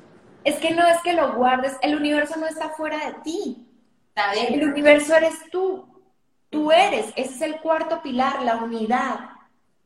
Es 0.44 0.56
que 0.56 0.72
no 0.72 0.86
es 0.86 0.98
que 1.02 1.14
lo 1.14 1.32
guardes, 1.34 1.76
el 1.80 1.96
universo 1.96 2.38
no 2.38 2.46
está 2.46 2.70
fuera 2.70 2.98
de 3.06 3.14
ti. 3.24 3.66
Está 4.08 4.32
El 4.34 4.50
dentro. 4.50 4.68
universo 4.72 5.14
eres 5.14 5.34
tú. 5.50 5.86
Tú 6.50 6.70
eres, 6.72 7.06
ese 7.16 7.34
es 7.34 7.40
el 7.42 7.60
cuarto 7.60 8.02
pilar, 8.02 8.42
la 8.42 8.56
unidad. 8.56 9.20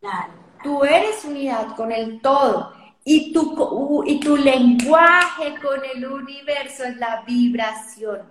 Claro. 0.00 0.43
Tú 0.64 0.82
eres 0.82 1.24
unidad 1.26 1.76
con 1.76 1.92
el 1.92 2.22
todo. 2.22 2.72
Y 3.04 3.34
tu, 3.34 4.02
y 4.06 4.18
tu 4.18 4.34
lenguaje 4.34 5.54
con 5.62 5.78
el 5.94 6.06
universo 6.06 6.84
es 6.84 6.96
la 6.96 7.22
vibración. 7.26 8.22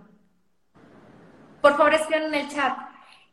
Por 1.61 1.77
favor, 1.77 1.93
escriban 1.93 2.33
en 2.33 2.33
el 2.33 2.49
chat. 2.49 2.75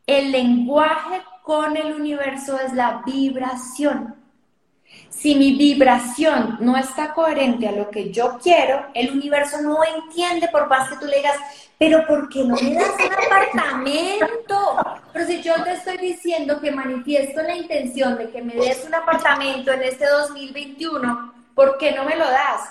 El 0.05 0.31
lenguaje 0.31 1.23
con 1.41 1.75
el 1.75 1.93
universo 1.93 2.59
es 2.59 2.73
la 2.73 3.01
vibración. 3.03 4.15
Si 5.09 5.33
mi 5.35 5.55
vibración 5.55 6.57
no 6.59 6.77
está 6.77 7.13
coherente 7.13 7.67
a 7.67 7.71
lo 7.71 7.89
que 7.89 8.11
yo 8.11 8.37
quiero, 8.41 8.85
el 8.93 9.09
universo 9.11 9.61
no 9.61 9.79
entiende 9.83 10.47
por 10.49 10.69
más 10.69 10.89
que 10.89 10.97
tú 10.97 11.05
le 11.05 11.17
digas, 11.17 11.37
pero 11.79 12.05
¿por 12.05 12.29
qué 12.29 12.43
no 12.43 12.55
me 12.55 12.73
das 12.75 12.91
un 12.99 13.25
apartamento? 13.25 14.50
Pero 15.21 15.33
si 15.33 15.43
yo 15.43 15.63
te 15.63 15.73
estoy 15.73 15.97
diciendo 15.97 16.59
que 16.59 16.71
manifiesto 16.71 17.43
la 17.43 17.55
intención 17.55 18.17
de 18.17 18.31
que 18.31 18.41
me 18.41 18.55
des 18.55 18.83
un 18.85 18.95
apartamento 18.95 19.71
en 19.71 19.83
este 19.83 20.07
2021, 20.07 21.33
¿por 21.53 21.77
qué 21.77 21.91
no 21.91 22.05
me 22.05 22.15
lo 22.15 22.25
das? 22.25 22.61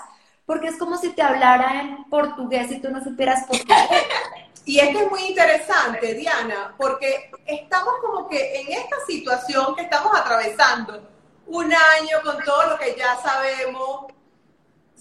Porque 0.45 0.67
es 0.67 0.77
como 0.77 0.97
si 0.97 1.11
te 1.11 1.21
hablara 1.21 1.79
en 1.79 2.03
portugués 2.09 2.69
y 2.71 2.81
tú 2.81 2.89
no 2.89 3.01
supieras 3.01 3.45
portugués. 3.45 3.77
Y 4.65 4.79
esto 4.79 4.99
es 4.99 5.09
muy 5.09 5.21
interesante, 5.21 6.13
Diana, 6.13 6.75
porque 6.77 7.31
estamos 7.47 7.95
como 7.99 8.29
que 8.29 8.61
en 8.61 8.73
esta 8.73 8.97
situación 9.07 9.73
que 9.75 9.81
estamos 9.83 10.15
atravesando, 10.15 11.09
un 11.47 11.65
año 11.73 12.17
con 12.23 12.37
todo 12.43 12.69
lo 12.69 12.77
que 12.77 12.95
ya 12.95 13.17
sabemos, 13.23 14.05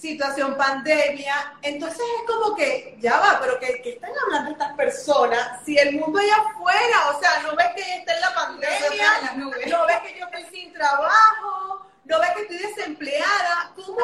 situación 0.01 0.57
pandemia, 0.57 1.55
entonces 1.61 2.01
es 2.01 2.27
como 2.27 2.55
que, 2.55 2.97
ya 3.01 3.19
va, 3.19 3.39
pero 3.41 3.59
que, 3.61 3.83
que 3.83 3.91
están 3.91 4.11
hablando 4.25 4.53
estas 4.53 4.75
personas, 4.75 5.61
si 5.65 5.77
el 5.77 5.97
mundo 5.97 6.19
allá 6.19 6.37
afuera, 6.37 7.11
o 7.15 7.21
sea, 7.21 7.43
no 7.43 7.55
ves 7.55 7.67
que 7.77 7.83
está 7.83 8.15
en 8.15 8.21
la 8.21 8.35
pandemia, 8.35 9.33
no 9.37 9.87
ves 9.87 10.01
que 10.01 10.19
yo 10.19 10.27
estoy 10.27 10.45
sin 10.51 10.73
trabajo, 10.73 11.87
no 12.05 12.19
ves 12.19 12.31
que 12.31 12.43
estoy 12.43 12.59
desempleada, 12.59 13.73
¿cómo? 13.77 13.99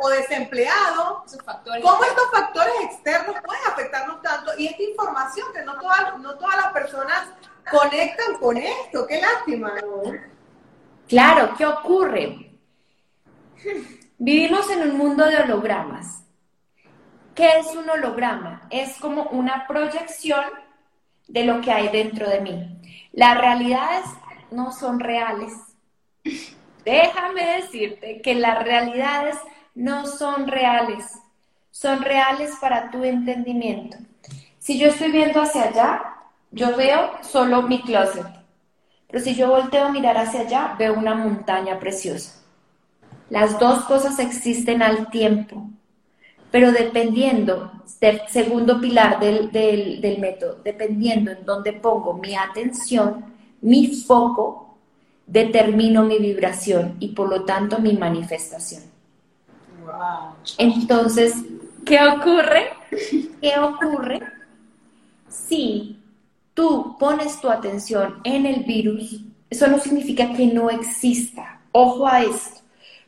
O 0.00 0.08
desempleado, 0.10 1.24
Esos 1.26 1.42
factores. 1.42 1.82
¿Cómo 1.82 2.04
estos 2.04 2.30
factores 2.30 2.74
externos 2.82 3.34
pueden 3.44 3.62
afectarnos 3.66 4.22
tanto? 4.22 4.52
Y 4.56 4.68
esta 4.68 4.82
información 4.82 5.52
que 5.52 5.62
no 5.62 5.76
todas, 5.80 6.18
no 6.18 6.38
todas 6.38 6.56
las 6.56 6.72
personas 6.72 7.28
conectan 7.68 8.38
con 8.38 8.56
esto. 8.56 9.06
Qué 9.08 9.20
lástima, 9.20 9.74
¿no? 9.82 10.12
Claro, 11.08 11.52
¿qué 11.56 11.66
ocurre? 11.66 12.48
Vivimos 14.20 14.68
en 14.68 14.82
un 14.82 14.98
mundo 14.98 15.24
de 15.26 15.36
hologramas. 15.36 16.24
¿Qué 17.36 17.58
es 17.58 17.68
un 17.76 17.88
holograma? 17.88 18.66
Es 18.68 18.98
como 18.98 19.22
una 19.30 19.68
proyección 19.68 20.44
de 21.28 21.44
lo 21.44 21.60
que 21.60 21.70
hay 21.70 21.86
dentro 21.90 22.28
de 22.28 22.40
mí. 22.40 22.80
Las 23.12 23.38
realidades 23.38 24.06
no 24.50 24.72
son 24.72 24.98
reales. 24.98 25.52
Déjame 26.84 27.60
decirte 27.60 28.20
que 28.20 28.34
las 28.34 28.60
realidades 28.64 29.36
no 29.76 30.04
son 30.04 30.48
reales. 30.48 31.04
Son 31.70 32.02
reales 32.02 32.56
para 32.60 32.90
tu 32.90 33.04
entendimiento. 33.04 33.98
Si 34.58 34.80
yo 34.80 34.88
estoy 34.88 35.12
viendo 35.12 35.42
hacia 35.42 35.62
allá, 35.62 36.16
yo 36.50 36.74
veo 36.76 37.12
solo 37.22 37.62
mi 37.62 37.82
closet. 37.82 38.26
Pero 39.06 39.22
si 39.22 39.36
yo 39.36 39.48
volteo 39.48 39.84
a 39.84 39.92
mirar 39.92 40.18
hacia 40.18 40.40
allá, 40.40 40.74
veo 40.76 40.94
una 40.94 41.14
montaña 41.14 41.78
preciosa. 41.78 42.37
Las 43.30 43.58
dos 43.58 43.84
cosas 43.84 44.18
existen 44.18 44.82
al 44.82 45.10
tiempo, 45.10 45.68
pero 46.50 46.72
dependiendo 46.72 47.70
del 48.00 48.20
segundo 48.28 48.80
pilar 48.80 49.20
del, 49.20 49.50
del, 49.50 50.00
del 50.00 50.18
método, 50.18 50.60
dependiendo 50.64 51.30
en 51.30 51.44
dónde 51.44 51.72
pongo 51.74 52.14
mi 52.14 52.34
atención, 52.34 53.24
mi 53.60 53.88
foco, 53.88 54.68
determino 55.26 56.04
mi 56.04 56.18
vibración 56.18 56.96
y 57.00 57.08
por 57.08 57.28
lo 57.28 57.44
tanto 57.44 57.78
mi 57.78 57.92
manifestación. 57.92 58.82
Wow. 59.84 60.34
Entonces, 60.56 61.34
¿qué 61.84 61.98
ocurre? 62.02 62.70
¿Qué 63.40 63.52
ocurre 63.58 64.20
si 65.28 65.98
tú 66.54 66.96
pones 66.98 67.40
tu 67.40 67.50
atención 67.50 68.20
en 68.24 68.46
el 68.46 68.64
virus? 68.64 69.20
Eso 69.50 69.66
no 69.66 69.78
significa 69.78 70.32
que 70.32 70.46
no 70.46 70.70
exista. 70.70 71.60
Ojo 71.72 72.06
a 72.06 72.22
esto. 72.22 72.57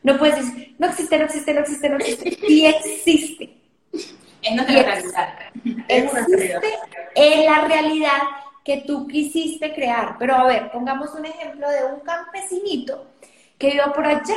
No 0.03 0.17
puedes 0.17 0.35
decir, 0.37 0.75
no 0.79 0.87
existe, 0.87 1.17
no 1.17 1.25
existe, 1.25 1.53
no 1.53 1.59
existe, 1.61 1.89
no 1.89 1.97
existe. 1.97 2.47
Sí 2.47 2.65
existe. 2.65 3.57
Es 4.41 4.55
nuestra 4.55 4.83
realidad. 4.83 5.39
Es. 5.87 6.13
Existe 6.13 6.79
en 7.15 7.45
la 7.45 7.65
realidad 7.65 8.21
que 8.63 8.83
tú 8.87 9.07
quisiste 9.07 9.73
crear. 9.73 10.15
Pero 10.17 10.35
a 10.35 10.45
ver, 10.45 10.71
pongamos 10.71 11.13
un 11.13 11.25
ejemplo 11.25 11.69
de 11.69 11.85
un 11.85 11.99
campesinito 12.01 13.05
que 13.57 13.71
viva 13.71 13.93
por 13.93 14.05
allá, 14.05 14.35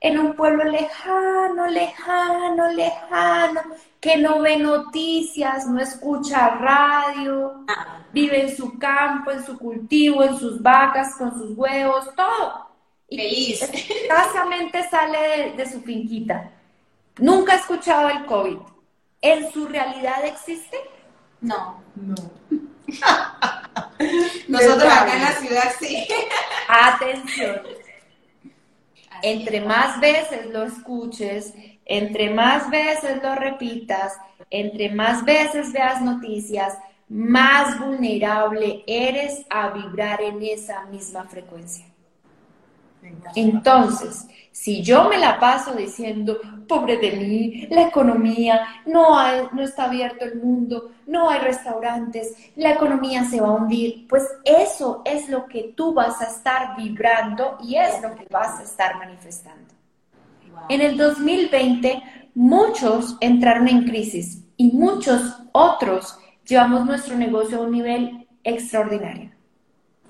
en 0.00 0.18
un 0.18 0.34
pueblo 0.34 0.64
lejano, 0.64 1.66
lejano, 1.66 2.72
lejano, 2.72 3.60
que 4.00 4.16
no 4.16 4.40
ve 4.40 4.58
noticias, 4.58 5.66
no 5.66 5.80
escucha 5.80 6.50
radio, 6.50 7.64
Ah, 7.68 8.02
vive 8.12 8.42
en 8.42 8.56
su 8.56 8.78
campo, 8.78 9.30
en 9.30 9.44
su 9.44 9.58
cultivo, 9.58 10.22
en 10.22 10.38
sus 10.38 10.62
vacas, 10.62 11.16
con 11.16 11.32
sus 11.32 11.56
huevos, 11.56 12.14
todo. 12.14 12.73
Y 13.08 13.18
Feliz. 13.18 13.62
escasamente 13.62 14.88
sale 14.88 15.18
de, 15.18 15.52
de 15.52 15.70
su 15.70 15.82
finquita. 15.82 16.50
Nunca 17.18 17.54
ha 17.54 17.56
escuchado 17.56 18.08
el 18.10 18.26
COVID. 18.26 18.58
¿En 19.22 19.50
su 19.52 19.66
realidad 19.68 20.24
existe? 20.24 20.76
No. 21.40 21.84
No. 21.94 22.14
Nosotros 24.48 24.92
acá 24.92 25.16
en 25.16 25.22
la 25.22 25.32
ciudad 25.32 25.74
sí. 25.78 26.06
Atención. 26.68 27.62
Así 29.08 29.30
Entre 29.30 29.58
es. 29.58 29.64
más 29.64 30.00
veces 30.00 30.46
lo 30.46 30.64
escuches, 30.64 31.54
entre 31.84 32.30
más 32.30 32.68
veces 32.70 33.22
lo 33.22 33.34
repitas, 33.34 34.14
entre 34.50 34.90
más 34.90 35.24
veces 35.24 35.72
veas 35.72 36.02
noticias, 36.02 36.78
más 37.08 37.78
vulnerable 37.78 38.84
eres 38.86 39.46
a 39.50 39.70
vibrar 39.70 40.20
en 40.22 40.42
esa 40.42 40.84
misma 40.86 41.24
frecuencia. 41.24 41.86
Entonces, 43.34 44.26
si 44.54 44.82
yo 44.82 45.08
me 45.08 45.18
la 45.18 45.40
paso 45.40 45.74
diciendo, 45.74 46.38
pobre 46.68 46.96
de 46.96 47.16
mí, 47.16 47.66
la 47.70 47.88
economía, 47.88 48.64
no, 48.86 49.18
hay, 49.18 49.42
no 49.52 49.62
está 49.62 49.86
abierto 49.86 50.24
el 50.24 50.40
mundo, 50.40 50.92
no 51.06 51.28
hay 51.28 51.40
restaurantes, 51.40 52.34
la 52.54 52.70
economía 52.70 53.24
se 53.24 53.40
va 53.40 53.48
a 53.48 53.52
hundir, 53.52 54.06
pues 54.08 54.26
eso 54.44 55.02
es 55.04 55.28
lo 55.28 55.46
que 55.46 55.72
tú 55.76 55.92
vas 55.92 56.20
a 56.20 56.26
estar 56.26 56.76
vibrando 56.76 57.58
y 57.62 57.74
es 57.74 58.00
lo 58.00 58.14
que 58.14 58.26
vas 58.30 58.60
a 58.60 58.62
estar 58.62 58.96
manifestando. 58.96 59.74
Wow. 60.52 60.62
En 60.68 60.80
el 60.80 60.96
2020, 60.96 62.02
muchos 62.34 63.16
entraron 63.20 63.66
en 63.66 63.84
crisis 63.84 64.44
y 64.56 64.70
muchos 64.70 65.42
otros 65.50 66.16
llevamos 66.46 66.86
nuestro 66.86 67.16
negocio 67.16 67.58
a 67.58 67.62
un 67.62 67.72
nivel 67.72 68.28
extraordinario. 68.44 69.33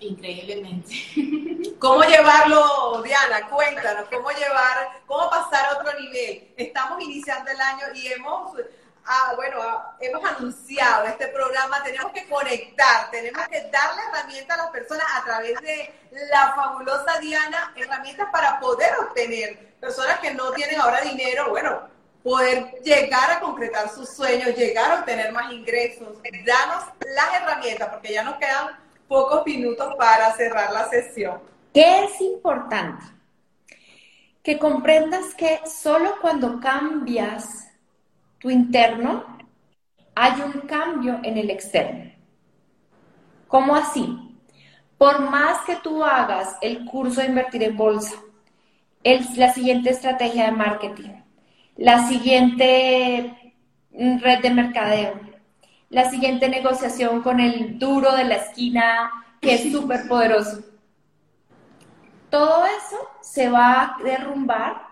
Increíblemente. 0.00 0.94
¿Cómo 1.78 2.02
llevarlo, 2.02 3.02
Diana? 3.02 3.48
Cuéntanos, 3.48 4.08
¿cómo 4.10 4.30
llevar, 4.30 5.02
cómo 5.06 5.30
pasar 5.30 5.66
a 5.66 5.78
otro 5.78 5.98
nivel? 5.98 6.52
Estamos 6.56 7.02
iniciando 7.02 7.50
el 7.50 7.60
año 7.60 7.86
y 7.94 8.08
hemos, 8.08 8.56
ah, 9.04 9.32
bueno, 9.36 9.58
ah, 9.60 9.96
hemos 10.00 10.24
anunciado 10.24 11.06
este 11.06 11.28
programa, 11.28 11.82
tenemos 11.82 12.12
que 12.12 12.28
conectar, 12.28 13.10
tenemos 13.10 13.46
que 13.48 13.68
darle 13.70 14.02
herramientas 14.10 14.58
a 14.58 14.62
las 14.62 14.70
personas 14.70 15.06
a 15.14 15.24
través 15.24 15.60
de 15.60 15.94
la 16.30 16.54
fabulosa 16.54 17.18
Diana, 17.20 17.72
herramientas 17.76 18.28
para 18.32 18.58
poder 18.60 18.92
obtener, 19.00 19.74
personas 19.80 20.18
que 20.20 20.32
no 20.32 20.52
tienen 20.52 20.80
ahora 20.80 21.00
dinero, 21.02 21.50
bueno, 21.50 21.88
poder 22.22 22.80
llegar 22.82 23.30
a 23.30 23.40
concretar 23.40 23.90
sus 23.90 24.08
sueños, 24.08 24.56
llegar 24.56 24.90
a 24.90 25.00
obtener 25.00 25.30
más 25.32 25.52
ingresos, 25.52 26.18
danos 26.46 26.84
las 27.14 27.34
herramientas, 27.34 27.90
porque 27.90 28.14
ya 28.14 28.22
nos 28.22 28.36
quedan 28.36 28.83
pocos 29.08 29.44
minutos 29.46 29.94
para 29.96 30.32
cerrar 30.32 30.72
la 30.72 30.88
sesión. 30.88 31.40
¿Qué 31.72 32.04
es 32.04 32.20
importante? 32.20 33.04
Que 34.42 34.58
comprendas 34.58 35.34
que 35.34 35.60
solo 35.66 36.14
cuando 36.20 36.60
cambias 36.60 37.68
tu 38.38 38.50
interno 38.50 39.24
hay 40.14 40.40
un 40.40 40.60
cambio 40.66 41.18
en 41.22 41.38
el 41.38 41.50
externo. 41.50 42.12
¿Cómo 43.48 43.74
así? 43.74 44.36
Por 44.98 45.28
más 45.30 45.64
que 45.66 45.76
tú 45.76 46.04
hagas 46.04 46.56
el 46.60 46.84
curso 46.84 47.20
de 47.20 47.28
invertir 47.28 47.62
en 47.62 47.76
bolsa, 47.76 48.16
la 49.36 49.52
siguiente 49.52 49.90
estrategia 49.90 50.46
de 50.46 50.52
marketing, 50.52 51.10
la 51.76 52.06
siguiente 52.06 53.52
mm, 53.92 54.18
red 54.18 54.40
de 54.40 54.50
mercadeo, 54.50 55.20
la 55.90 56.10
siguiente 56.10 56.48
negociación 56.48 57.22
con 57.22 57.40
el 57.40 57.78
duro 57.78 58.12
de 58.16 58.24
la 58.24 58.36
esquina 58.36 59.10
que 59.40 59.54
es 59.54 59.72
súper 59.72 60.08
poderoso. 60.08 60.60
Todo 62.30 62.64
eso 62.66 62.96
se 63.20 63.48
va 63.48 63.82
a 63.82 64.02
derrumbar, 64.02 64.88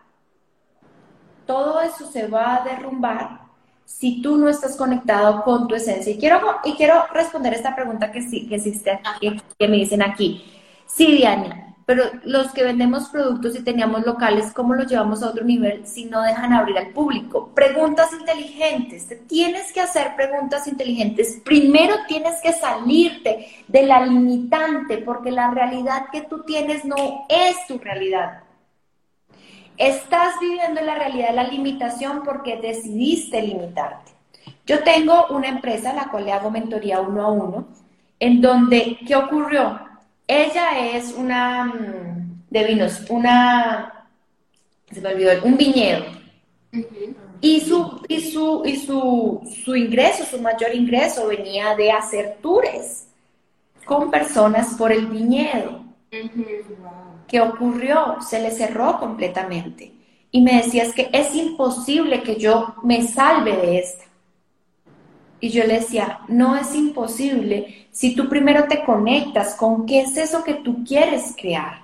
todo 1.47 1.81
eso 1.81 2.07
se 2.07 2.29
va 2.29 2.57
a 2.57 2.65
derrumbar 2.65 3.41
si 3.85 4.23
tú 4.23 4.37
no 4.37 4.49
estás 4.49 4.77
conectado 4.77 5.43
con 5.43 5.69
tu 5.69 5.75
esencia. 5.75 6.13
Y 6.13 6.19
quiero, 6.19 6.41
y 6.65 6.75
quiero 6.75 7.07
responder 7.13 7.55
esta 7.55 7.75
pregunta 7.75 8.11
que, 8.13 8.23
sí, 8.23 8.49
que 8.49 8.57
existe, 8.57 9.01
que, 9.21 9.69
me 9.69 9.77
dicen 9.77 10.03
aquí. 10.03 10.45
Sí, 10.87 11.17
Diana, 11.17 11.72
pero 11.85 12.05
los 12.25 12.53
que 12.53 12.63
vendemos 12.63 13.09
productos 13.09 13.57
y 13.57 13.63
teníamos 13.63 14.07
locales, 14.07 14.53
¿cómo 14.53 14.75
los 14.75 14.87
llevamos 14.87 15.23
a 15.23 15.31
otro 15.31 15.45
nivel 15.45 15.87
si 15.87 16.05
no 16.05 16.23
dejan 16.23 16.53
abrir 16.53 16.79
al 16.79 16.89
público? 16.89 17.51
Preguntas 17.55 18.13
inteligentes, 18.13 19.09
te 19.09 19.17
tienes 19.17 19.73
que 19.73 19.81
hacer 19.81 20.15
preguntas 20.15 20.67
inteligentes. 20.69 21.41
Primero 21.45 21.95
tienes 22.07 22.41
que 22.43 22.53
salirte 22.53 23.65
de 23.67 23.83
la 23.83 24.07
limitante, 24.07 24.99
porque 24.99 25.31
la 25.31 25.51
realidad 25.51 26.07
que 26.13 26.23
tú 26.23 26.43
tienes 26.45 26.85
no 26.85 27.27
es 27.29 27.67
tu 27.67 27.79
realidad. 27.79 28.45
Estás 29.77 30.35
viviendo 30.41 30.81
la 30.83 30.95
realidad 30.95 31.31
de 31.31 31.37
la 31.37 31.45
limitación 31.45 32.23
porque 32.25 32.61
decidiste 32.61 33.43
limitarte. 33.43 34.13
Yo 34.67 34.85
tengo 34.85 35.27
una 35.31 35.49
empresa 35.49 35.91
a 35.91 35.95
la 35.95 36.09
cual 36.11 36.27
le 36.27 36.33
hago 36.33 36.51
mentoría 36.51 37.01
uno 37.01 37.23
a 37.23 37.31
uno, 37.33 37.67
en 38.21 38.41
donde, 38.41 38.99
¿qué 39.07 39.17
ocurrió? 39.17 39.92
Ella 40.33 40.97
es 40.97 41.13
una 41.13 41.65
mm, 41.65 42.45
de 42.49 42.65
vinos, 42.65 43.05
una, 43.11 44.09
se 44.91 45.01
me 45.03 45.11
olvidó, 45.11 45.31
un 45.45 45.59
viñedo. 45.59 46.07
Y, 47.43 47.61
su, 47.61 48.01
y, 48.09 48.21
su, 48.21 48.63
y 48.65 48.77
su, 48.77 49.43
su 49.63 49.77
ingreso, 49.77 50.25
su 50.25 50.41
mayor 50.41 50.75
ingreso 50.75 51.27
venía 51.27 51.75
de 51.75 51.93
hacer 51.93 52.39
tours 52.41 53.09
con 53.85 54.11
personas 54.11 54.75
por 54.79 54.91
el 54.91 55.07
viñedo. 55.07 55.83
¿Qué 57.29 57.41
ocurrió? 57.43 58.17
Se 58.27 58.41
le 58.41 58.51
cerró 58.53 58.99
completamente. 58.99 59.93
Y 60.31 60.41
me 60.41 60.63
decía, 60.63 60.85
es 60.85 60.95
que 60.95 61.11
es 61.13 61.35
imposible 61.35 62.23
que 62.23 62.37
yo 62.37 62.75
me 62.83 63.07
salve 63.07 63.55
de 63.55 63.79
esta. 63.81 64.05
Y 65.43 65.51
yo 65.51 65.65
le 65.65 65.81
decía, 65.81 66.21
no 66.29 66.55
es 66.55 66.73
imposible 66.73 67.89
si 67.91 68.15
tú 68.15 68.29
primero 68.29 68.69
te 68.69 68.85
conectas 68.85 69.57
con 69.57 69.87
qué 69.87 70.03
es 70.03 70.17
eso 70.17 70.45
que 70.45 70.55
tú 70.55 70.85
quieres 70.85 71.35
crear. 71.37 71.83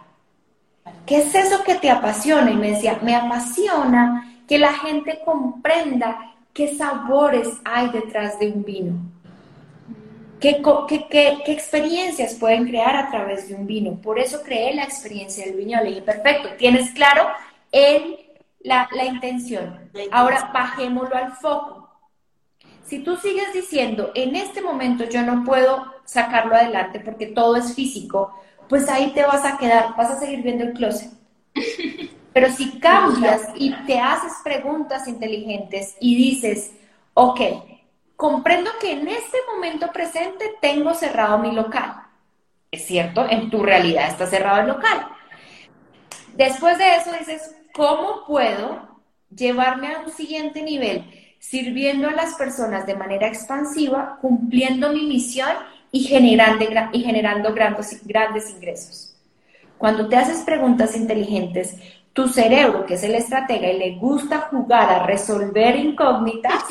¿Qué 1.05 1.17
es 1.17 1.35
eso 1.35 1.65
que 1.65 1.75
te 1.75 1.91
apasiona? 1.91 2.53
Y 2.53 2.55
me 2.55 2.71
decía, 2.71 3.01
me 3.03 3.17
apasiona 3.17 4.33
que 4.47 4.59
la 4.59 4.73
gente 4.75 5.19
comprenda 5.25 6.37
qué 6.55 6.77
sabores 6.77 7.49
hay 7.65 7.89
detrás 7.89 8.39
de 8.39 8.53
un 8.53 8.63
vino. 8.65 8.93
¿Qué, 10.39 10.63
qué, 11.11 11.39
experiencias 11.47 12.35
pueden 12.35 12.65
crear 12.69 12.95
a 12.95 13.11
través 13.11 13.49
de 13.49 13.57
un 13.57 13.67
vino? 13.67 13.97
Por 13.97 14.21
eso 14.21 14.41
creé 14.45 14.73
la 14.73 14.85
experiencia 14.85 15.45
del 15.45 15.57
vino. 15.57 15.83
Le 15.83 15.89
dije, 15.89 16.03
perfecto, 16.03 16.51
tienes 16.57 16.93
claro 16.93 17.27
el, 17.73 18.19
la, 18.61 18.89
la 18.93 19.05
intención. 19.05 19.91
Ahora 20.13 20.49
bajémoslo 20.55 21.17
al 21.17 21.33
foco 21.33 21.78
si 22.89 23.01
tú 23.01 23.17
sigues 23.17 23.53
diciendo, 23.53 24.13
en 24.15 24.35
este 24.35 24.63
momento 24.63 25.05
yo 25.05 25.23
no 25.23 25.45
puedo 25.45 25.95
sacarlo 26.05 26.55
adelante 26.55 27.01
porque 27.01 27.27
todo 27.27 27.57
es 27.57 27.75
físico, 27.75 28.35
pues 28.67 28.89
ahí 28.89 29.13
te 29.13 29.25
vas 29.25 29.45
a 29.45 29.59
quedar, 29.59 29.95
vas 29.95 30.11
a 30.11 30.19
seguir 30.19 30.43
viendo 30.43 30.65
el 30.65 30.73
closet. 30.73 31.11
Pero 32.33 32.51
si 32.51 32.79
cambias 32.79 33.43
y 33.57 33.75
te 33.87 33.99
haces 33.99 34.33
preguntas 34.43 35.07
inteligentes 35.07 35.97
y 36.01 36.17
dices, 36.17 36.73
ok, 37.13 37.41
comprendo 38.17 38.71
que 38.81 38.93
en 38.93 39.09
este 39.09 39.37
momento 39.53 39.93
presente 39.93 40.55
tengo 40.61 40.95
cerrado 40.95 41.39
mi 41.39 41.53
local. 41.53 41.95
Es 42.71 42.87
cierto, 42.87 43.27
en 43.29 43.51
tu 43.51 43.63
realidad 43.63 44.09
está 44.09 44.27
cerrado 44.27 44.61
el 44.63 44.69
local. 44.69 45.09
Después 46.35 46.79
de 46.79 46.97
eso 46.97 47.13
dices, 47.13 47.55
¿cómo 47.75 48.25
puedo 48.27 49.03
llevarme 49.35 49.93
a 49.93 50.01
un 50.01 50.11
siguiente 50.11 50.63
nivel? 50.63 51.28
Sirviendo 51.39 52.09
a 52.09 52.13
las 52.13 52.35
personas 52.35 52.87
de 52.87 52.95
manera 52.95 53.27
expansiva, 53.27 54.19
cumpliendo 54.21 54.93
mi 54.93 55.07
misión 55.07 55.51
y 55.91 56.01
generando, 56.01 56.65
y 56.93 57.03
generando 57.03 57.55
grandes, 57.55 58.07
grandes 58.07 58.51
ingresos. 58.51 59.17
Cuando 59.79 60.09
te 60.09 60.17
haces 60.17 60.41
preguntas 60.41 60.97
inteligentes, 60.97 61.77
tu 62.13 62.29
cerebro, 62.29 62.85
que 62.85 62.95
es 62.95 63.05
el 63.05 63.15
estratega 63.15 63.71
y 63.71 63.79
le 63.79 63.95
gusta 63.97 64.49
jugar 64.51 64.91
a 64.91 65.07
resolver 65.07 65.77
incógnitas, 65.77 66.65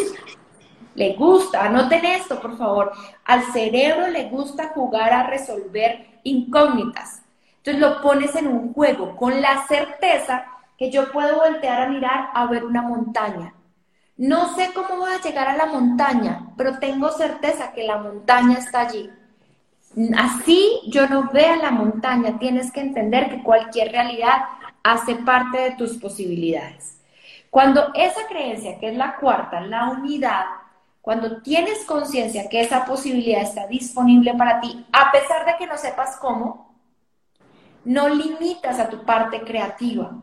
le 0.95 1.13
gusta, 1.13 1.63
anoten 1.63 2.05
esto 2.05 2.39
por 2.41 2.57
favor, 2.57 2.91
al 3.23 3.43
cerebro 3.53 4.07
le 4.07 4.29
gusta 4.29 4.69
jugar 4.69 5.13
a 5.13 5.23
resolver 5.23 6.19
incógnitas. 6.23 7.21
Entonces 7.57 7.81
lo 7.81 8.01
pones 8.01 8.35
en 8.35 8.47
un 8.47 8.73
juego 8.73 9.15
con 9.15 9.41
la 9.41 9.65
certeza 9.67 10.45
que 10.77 10.91
yo 10.91 11.11
puedo 11.11 11.37
voltear 11.37 11.83
a 11.83 11.89
mirar 11.89 12.29
a 12.33 12.45
ver 12.47 12.65
una 12.65 12.81
montaña 12.81 13.53
no 14.17 14.55
sé 14.55 14.71
cómo 14.73 14.97
voy 14.97 15.11
a 15.11 15.21
llegar 15.21 15.47
a 15.47 15.55
la 15.55 15.67
montaña, 15.67 16.47
pero 16.57 16.79
tengo 16.79 17.11
certeza 17.11 17.71
que 17.71 17.83
la 17.83 17.97
montaña 17.97 18.57
está 18.57 18.81
allí. 18.81 19.11
Así 20.17 20.81
yo 20.87 21.07
no 21.07 21.29
vea 21.31 21.55
la 21.57 21.71
montaña, 21.71 22.39
tienes 22.39 22.71
que 22.71 22.81
entender 22.81 23.29
que 23.29 23.43
cualquier 23.43 23.91
realidad 23.91 24.45
hace 24.83 25.15
parte 25.15 25.57
de 25.59 25.71
tus 25.71 25.97
posibilidades. 25.97 26.97
Cuando 27.49 27.91
esa 27.93 28.27
creencia, 28.27 28.79
que 28.79 28.89
es 28.89 28.97
la 28.97 29.15
cuarta, 29.17 29.61
la 29.61 29.89
unidad, 29.89 30.45
cuando 31.01 31.41
tienes 31.41 31.85
conciencia 31.85 32.49
que 32.49 32.61
esa 32.61 32.85
posibilidad 32.85 33.41
está 33.41 33.67
disponible 33.67 34.33
para 34.33 34.59
ti, 34.59 34.85
a 34.91 35.11
pesar 35.11 35.45
de 35.45 35.55
que 35.57 35.67
no 35.67 35.77
sepas 35.77 36.17
cómo, 36.17 36.75
no 37.85 38.09
limitas 38.09 38.79
a 38.79 38.89
tu 38.89 39.05
parte 39.05 39.41
creativa, 39.41 40.21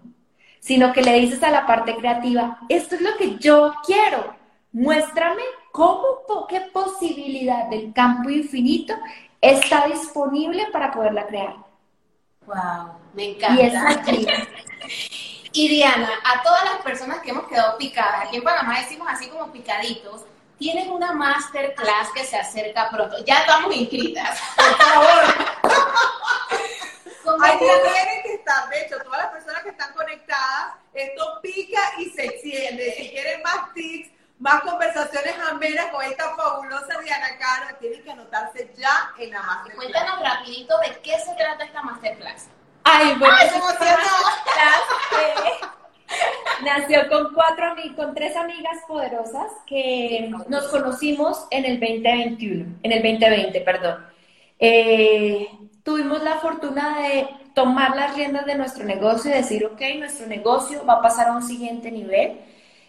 sino 0.65 0.95
que 0.95 1.03
le 1.03 1.21
dices 1.21 1.43
a 1.43 1.51
la 1.51 1.67
parte 1.67 1.95
creativa, 1.95 2.59
esto 2.71 2.95
es 2.95 3.03
lo 3.03 3.15
que 3.19 3.37
yo 3.37 3.75
quiero, 3.85 4.35
muéstrame 4.73 5.43
cómo, 5.71 6.47
qué 6.49 6.63
posibilidad 6.63 7.67
del 7.69 7.93
campo 7.93 8.31
infinito 8.31 8.95
está 9.43 9.87
disponible 9.87 10.67
para 10.73 10.91
poderla 10.91 11.27
crear. 11.27 11.55
Wow, 12.47 12.95
me 13.13 13.33
encanta. 13.33 14.11
Y, 14.11 14.27
y 15.53 15.69
Diana, 15.69 16.09
a 16.25 16.43
todas 16.43 16.65
las 16.65 16.83
personas 16.83 17.19
que 17.19 17.31
hemos 17.31 17.47
quedado 17.47 17.77
picadas, 17.77 18.27
aquí 18.27 18.37
en 18.37 18.45
Panamá 18.45 18.81
decimos 18.81 19.07
así 19.11 19.29
como 19.29 19.53
picaditos, 19.53 20.23
tienen 20.57 20.91
una 20.91 21.13
masterclass 21.13 22.09
que 22.15 22.25
se 22.25 22.39
acerca 22.39 22.89
pronto. 22.89 23.23
Ya 23.27 23.41
estamos 23.41 23.77
inscritas. 23.77 24.41
Por 24.57 24.77
favor. 24.79 25.35
Que 27.35 28.24
estar, 28.45 28.69
de 28.69 28.83
hecho, 28.83 28.99
todas 29.03 29.19
las 29.21 29.33
personas 29.33 29.63
que 29.63 29.71
están 29.71 29.93
conectadas, 29.95 30.75
esto 30.93 31.41
pica 31.43 31.81
y 31.99 32.11
se 32.11 32.27
extiende. 32.27 32.95
Si 32.97 33.11
quieren 33.11 33.43
más 33.43 33.73
tips, 33.73 34.11
más 34.39 34.61
conversaciones 34.63 35.35
amenas 35.51 35.87
con 35.87 36.05
esta 36.05 36.37
fabulosa 36.37 37.01
Diana 37.03 37.39
Caro, 37.39 37.77
tienen 37.81 38.03
que 38.03 38.11
anotarse 38.11 38.71
ya 38.77 39.13
en 39.19 39.31
la 39.31 39.43
masterclass. 39.43 39.77
Cuéntanos 39.77 40.21
rapidito 40.21 40.79
de 40.81 41.01
qué 41.01 41.19
se 41.19 41.35
trata 41.35 41.65
esta 41.65 41.83
masterclass. 41.83 42.49
Ay, 42.85 43.15
bueno, 43.19 43.35
Ay, 43.35 43.49
nació 46.65 47.09
con 47.09 47.33
cuatro 47.33 47.75
con 47.97 48.15
tres 48.15 48.37
amigas 48.37 48.77
poderosas 48.87 49.51
que 49.67 50.31
nos 50.49 50.69
conocimos 50.69 51.47
en 51.51 51.65
el 51.65 51.81
2021, 51.81 52.77
en 52.83 52.93
el 52.93 53.03
2020, 53.03 53.61
perdón. 53.63 54.07
Eh, 54.59 55.49
tuvimos 55.83 56.23
la 56.23 56.37
fortuna 56.41 56.99
de 57.01 57.44
tomar 57.55 57.97
las 57.97 58.15
riendas 58.15 58.45
de 58.47 58.57
nuestro 58.57 58.85
negocio 58.85 59.31
y 59.31 59.35
decir, 59.35 59.65
ok, 59.65 59.81
nuestro 59.99 60.27
negocio 60.27 60.85
va 60.85 60.95
a 60.95 61.03
pasar 61.03 61.29
a 61.29 61.33
un 61.33 61.43
siguiente 61.43 61.91
nivel. 61.91 62.41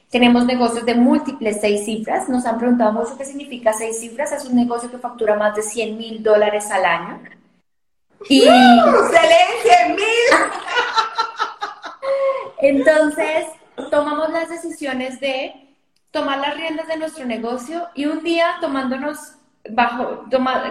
Tenemos 0.10 0.46
negocios 0.46 0.86
de 0.86 0.96
múltiples 0.96 1.62
seis 1.62 1.86
cifras. 1.86 2.28
Nos 2.30 2.46
han 2.46 2.58
preguntado 2.58 2.92
mucho 2.92 3.18
qué 3.18 3.26
significa 3.26 3.74
seis 3.74 4.00
cifras. 4.00 4.32
Es 4.32 4.46
un 4.46 4.56
negocio 4.56 4.90
que 4.90 4.98
factura 4.98 5.36
más 5.36 5.56
de 5.56 5.62
100 5.62 5.98
mil 5.98 6.24
dólares 6.24 6.70
al 6.72 6.86
año. 6.86 7.22
Y... 8.28 8.40
¡Excelente! 8.40 9.46
mil! 9.90 10.38
Entonces, 12.60 13.46
tomamos 13.92 14.30
las 14.32 14.50
decisiones 14.50 15.20
de 15.20 15.54
tomar 16.12 16.40
las 16.40 16.56
riendas 16.56 16.88
de 16.88 16.98
nuestro 16.98 17.26
negocio 17.26 17.90
y 17.94 18.06
un 18.06 18.24
día 18.24 18.56
tomándonos 18.62 19.36
bajo, 19.70 20.26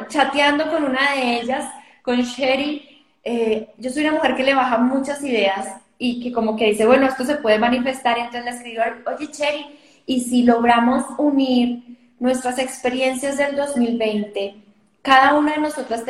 chateando 0.09 0.71
con 0.71 0.85
una 0.85 1.13
de 1.13 1.41
ellas, 1.41 1.71
con 2.03 2.21
Sherry, 2.23 2.94
eh, 3.25 3.71
yo 3.79 3.91
soy 3.91 4.05
una 4.05 4.13
mujer 4.13 4.37
que 4.37 4.45
le 4.45 4.55
baja 4.55 4.79
muchas 4.79 5.23
ideas 5.25 5.81
y 5.99 6.23
que 6.23 6.33
como 6.33 6.57
que 6.57 6.67
dice, 6.67 6.87
bueno, 6.87 7.07
esto 7.07 7.25
se 7.25 7.37
puede 7.37 7.59
manifestar, 7.59 8.19
y 8.19 8.21
entonces 8.21 8.45
le 8.45 8.51
escribo, 8.51 8.83
oye 9.07 9.29
Sherry, 9.33 9.67
y 10.07 10.21
si 10.21 10.43
logramos 10.43 11.05
unir 11.19 11.83
nuestras 12.19 12.59
experiencias 12.59 13.39
del 13.39 13.57
2020 13.57 14.65
cada 15.05 15.35
una 15.35 15.53
de 15.53 15.59
nosotras 15.59 16.03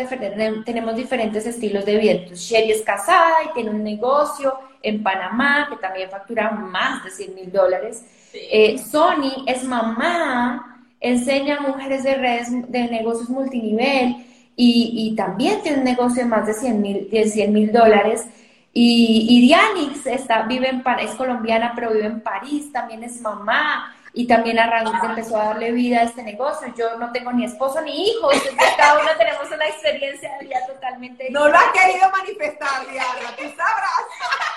tenemos 0.65 0.95
diferentes 0.95 1.45
estilos 1.47 1.85
de 1.85 1.99
vida. 1.99 2.13
Entonces, 2.13 2.47
Sherry 2.47 2.71
es 2.71 2.83
casada 2.83 3.35
y 3.45 3.53
tiene 3.53 3.71
un 3.71 3.83
negocio 3.83 4.55
en 4.83 5.03
Panamá 5.03 5.67
que 5.69 5.77
también 5.79 6.09
factura 6.09 6.53
más 6.53 7.03
de 7.03 7.11
100 7.11 7.35
mil 7.35 7.51
dólares. 7.51 8.05
Eh, 8.33 8.79
Sony 8.79 9.43
es 9.49 9.65
mamá, 9.65 10.87
enseña 11.01 11.57
a 11.57 11.61
mujeres 11.63 12.05
de 12.05 12.15
redes 12.15 12.71
de 12.71 12.87
negocios 12.87 13.29
multinivel 13.29 14.25
y, 14.57 15.15
también 15.17 15.63
tiene 15.63 15.79
un 15.79 15.85
negocio 15.85 16.23
de 16.23 16.29
más 16.29 16.47
de 16.47 16.55
100 16.55 17.53
mil 17.53 17.73
dólares. 17.73 18.25
Y, 18.73 19.27
y 19.29 19.41
Dianix 19.43 20.07
está, 20.07 20.43
vive 20.43 20.69
en, 20.69 20.83
es 21.01 21.13
colombiana, 21.13 21.73
pero 21.75 21.93
vive 21.93 22.07
en 22.07 22.21
París, 22.21 22.73
también 22.73 23.05
es 23.05 23.21
mamá 23.21 23.95
y 24.17 24.29
también 24.29 24.61
arrancó, 24.61 25.07
empezó 25.07 25.37
a 25.37 25.47
darle 25.47 25.73
vida 25.73 25.99
a 25.99 26.03
este 26.05 26.23
negocio. 26.23 26.73
Yo 26.77 26.97
no 26.99 27.11
tengo 27.11 27.33
ni 27.33 27.45
esposo 27.45 27.81
ni 27.81 28.11
hijos, 28.11 28.33
entonces 28.33 28.75
cada 28.77 29.01
uno 29.01 29.11
tenemos 29.19 29.51
una 29.51 29.67
experiencia 29.67 30.33
de 30.39 30.47
vida 30.47 30.61
totalmente 30.69 31.31
No 31.31 31.49
lo 31.49 31.57
has 31.57 31.73
querido 31.73 32.09
manifestar, 32.11 32.87
Diana, 32.89 33.37
tú 33.37 33.43
sabrás. 33.57 34.05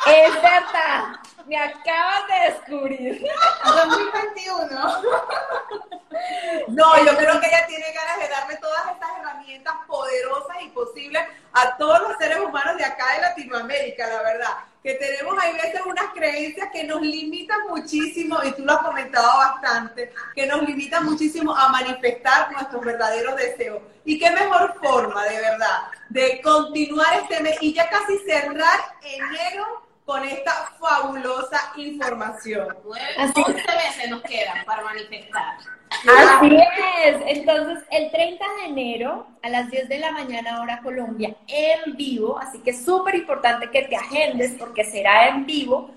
Es 0.05 0.33
verdad, 0.35 1.19
me 1.47 1.57
acabas 1.57 2.27
de 2.27 2.51
descubrir. 2.51 3.27
2021. 3.65 4.67
No, 6.69 7.05
yo 7.05 7.17
creo 7.17 7.39
que 7.39 7.47
ella 7.47 7.65
tiene 7.67 7.85
ganas 7.93 8.19
de 8.19 8.29
darme 8.29 8.55
todas 8.57 8.91
estas 8.91 9.09
herramientas 9.19 9.73
poderosas 9.87 10.57
y 10.61 10.69
posibles 10.69 11.23
a 11.53 11.77
todos 11.77 12.01
los 12.01 12.17
seres 12.17 12.39
humanos 12.39 12.77
de 12.77 12.85
acá 12.85 13.13
de 13.15 13.21
Latinoamérica, 13.21 14.07
la 14.07 14.21
verdad 14.21 14.57
que 14.87 14.93
tenemos 14.93 15.37
hay 15.43 15.51
veces 15.51 15.81
unas 15.85 16.13
creencias 16.13 16.69
que 16.71 16.85
nos 16.85 17.01
limitan 17.01 17.59
muchísimo, 17.67 18.39
y 18.41 18.53
tú 18.53 18.63
lo 18.63 18.71
has 18.71 18.83
comentado 18.83 19.37
bastante, 19.37 20.13
que 20.33 20.47
nos 20.47 20.61
limitan 20.61 21.03
muchísimo 21.03 21.53
a 21.53 21.67
manifestar 21.67 22.49
nuestros 22.53 22.85
verdaderos 22.85 23.35
deseos. 23.35 23.81
Y 24.05 24.17
qué 24.17 24.31
mejor 24.31 24.79
forma, 24.81 25.25
de 25.25 25.41
verdad, 25.41 25.81
de 26.07 26.39
continuar 26.41 27.19
este 27.21 27.43
mes 27.43 27.57
y 27.59 27.73
ya 27.73 27.89
casi 27.89 28.17
cerrar 28.19 28.79
enero 29.01 29.83
con 30.05 30.23
esta 30.23 30.71
fabulosa 30.79 31.73
información. 31.75 32.73
Así 33.17 33.43
11 33.45 33.53
meses 33.53 34.09
nos 34.09 34.21
quedan 34.21 34.63
para 34.63 34.83
manifestar. 34.83 35.57
Así 35.89 36.57
es. 37.05 37.17
Entonces, 37.37 37.83
el 37.91 38.11
30 38.11 38.45
de 38.59 38.65
enero 38.69 39.27
a 39.41 39.49
las 39.49 39.69
10 39.71 39.89
de 39.89 39.99
la 39.99 40.11
mañana 40.11 40.61
hora 40.61 40.81
Colombia 40.81 41.35
en 41.47 41.95
vivo, 41.95 42.37
así 42.39 42.59
que 42.59 42.71
es 42.71 42.83
súper 42.83 43.15
importante 43.15 43.69
que 43.69 43.83
te 43.83 43.95
agendes 43.95 44.55
porque 44.59 44.83
será 44.83 45.29
en 45.29 45.45
vivo. 45.45 45.91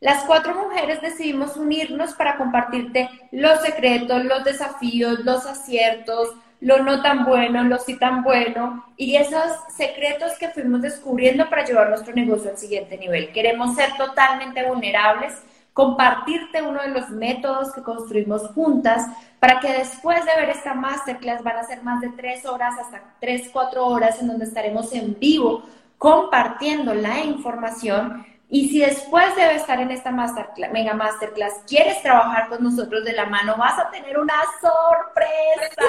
Las 0.00 0.24
cuatro 0.24 0.54
mujeres 0.54 1.00
decidimos 1.00 1.56
unirnos 1.56 2.14
para 2.14 2.36
compartirte 2.36 3.08
los 3.30 3.60
secretos, 3.62 4.24
los 4.24 4.44
desafíos, 4.44 5.20
los 5.20 5.46
aciertos, 5.46 6.34
lo 6.60 6.82
no 6.82 7.02
tan 7.02 7.24
bueno, 7.24 7.64
lo 7.64 7.78
sí 7.78 7.98
tan 7.98 8.22
bueno 8.22 8.84
y 8.96 9.16
esos 9.16 9.50
secretos 9.76 10.32
que 10.38 10.48
fuimos 10.48 10.82
descubriendo 10.82 11.48
para 11.48 11.64
llevar 11.64 11.90
nuestro 11.90 12.14
negocio 12.14 12.50
al 12.50 12.58
siguiente 12.58 12.96
nivel. 12.96 13.32
Queremos 13.32 13.74
ser 13.74 13.96
totalmente 13.96 14.66
vulnerables 14.66 15.34
compartirte 15.74 16.62
uno 16.62 16.80
de 16.80 16.88
los 16.88 17.10
métodos 17.10 17.72
que 17.72 17.82
construimos 17.82 18.48
juntas 18.52 19.08
para 19.40 19.58
que 19.60 19.72
después 19.72 20.24
de 20.24 20.34
ver 20.40 20.50
esta 20.50 20.72
masterclass 20.72 21.42
van 21.42 21.56
a 21.56 21.64
ser 21.64 21.82
más 21.82 22.00
de 22.00 22.10
tres 22.10 22.46
horas, 22.46 22.78
hasta 22.78 23.02
tres, 23.20 23.50
cuatro 23.52 23.84
horas 23.86 24.20
en 24.20 24.28
donde 24.28 24.46
estaremos 24.46 24.92
en 24.94 25.18
vivo 25.18 25.64
compartiendo 25.98 26.94
la 26.94 27.20
información. 27.20 28.24
Y 28.48 28.68
si 28.68 28.78
después 28.80 29.34
de 29.34 29.56
estar 29.56 29.80
en 29.80 29.90
esta 29.90 30.12
masterclass, 30.12 30.70
mega 30.70 30.94
masterclass 30.94 31.54
quieres 31.66 32.00
trabajar 32.02 32.48
con 32.48 32.62
nosotros 32.62 33.04
de 33.04 33.12
la 33.12 33.26
mano, 33.26 33.56
vas 33.56 33.76
a 33.78 33.90
tener 33.90 34.16
una 34.16 34.34
sorpresa. 34.60 35.82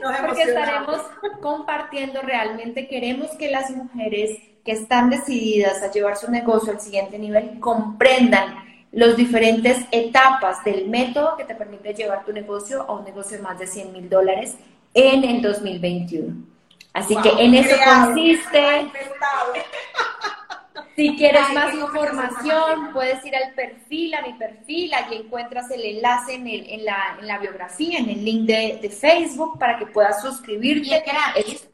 Porque 0.26 0.42
estaremos 0.42 1.02
compartiendo 1.42 2.22
realmente, 2.22 2.88
queremos 2.88 3.32
que 3.32 3.50
las 3.50 3.70
mujeres 3.70 4.38
que 4.68 4.74
están 4.74 5.08
decididas 5.08 5.82
a 5.82 5.90
llevar 5.90 6.18
su 6.18 6.30
negocio 6.30 6.74
al 6.74 6.78
siguiente 6.78 7.18
nivel 7.18 7.58
comprendan 7.58 8.66
las 8.92 9.16
diferentes 9.16 9.78
etapas 9.90 10.62
del 10.62 10.90
método 10.90 11.38
que 11.38 11.44
te 11.44 11.54
permite 11.54 11.94
llevar 11.94 12.26
tu 12.26 12.34
negocio 12.34 12.82
a 12.82 12.92
un 12.92 13.04
negocio 13.04 13.38
de 13.38 13.42
más 13.42 13.58
de 13.58 13.66
100 13.66 13.92
mil 13.94 14.10
dólares 14.10 14.56
en 14.92 15.24
el 15.24 15.40
2021. 15.40 16.36
Así 16.92 17.16
que 17.16 17.30
en 17.30 17.54
eso 17.54 17.76
consiste. 17.82 18.90
Si 20.94 21.16
quieres 21.16 21.50
más 21.54 21.72
información, 21.72 22.92
puedes 22.92 23.24
ir 23.24 23.36
al 23.36 23.54
perfil, 23.54 24.12
a 24.12 24.20
mi 24.20 24.34
perfil, 24.34 24.92
allí 24.92 25.16
encuentras 25.16 25.70
el 25.70 25.82
enlace 25.82 26.34
en, 26.34 26.46
el, 26.46 26.68
en, 26.68 26.84
la, 26.84 27.16
en 27.18 27.26
la, 27.26 27.38
biografía, 27.38 28.00
en 28.00 28.10
el 28.10 28.22
link 28.22 28.46
de, 28.46 28.80
de, 28.82 28.90
Facebook 28.90 29.58
para 29.58 29.78
que 29.78 29.86
puedas 29.86 30.20
suscribirte. 30.20 30.94
Es 30.94 31.04
gratis, 31.06 31.68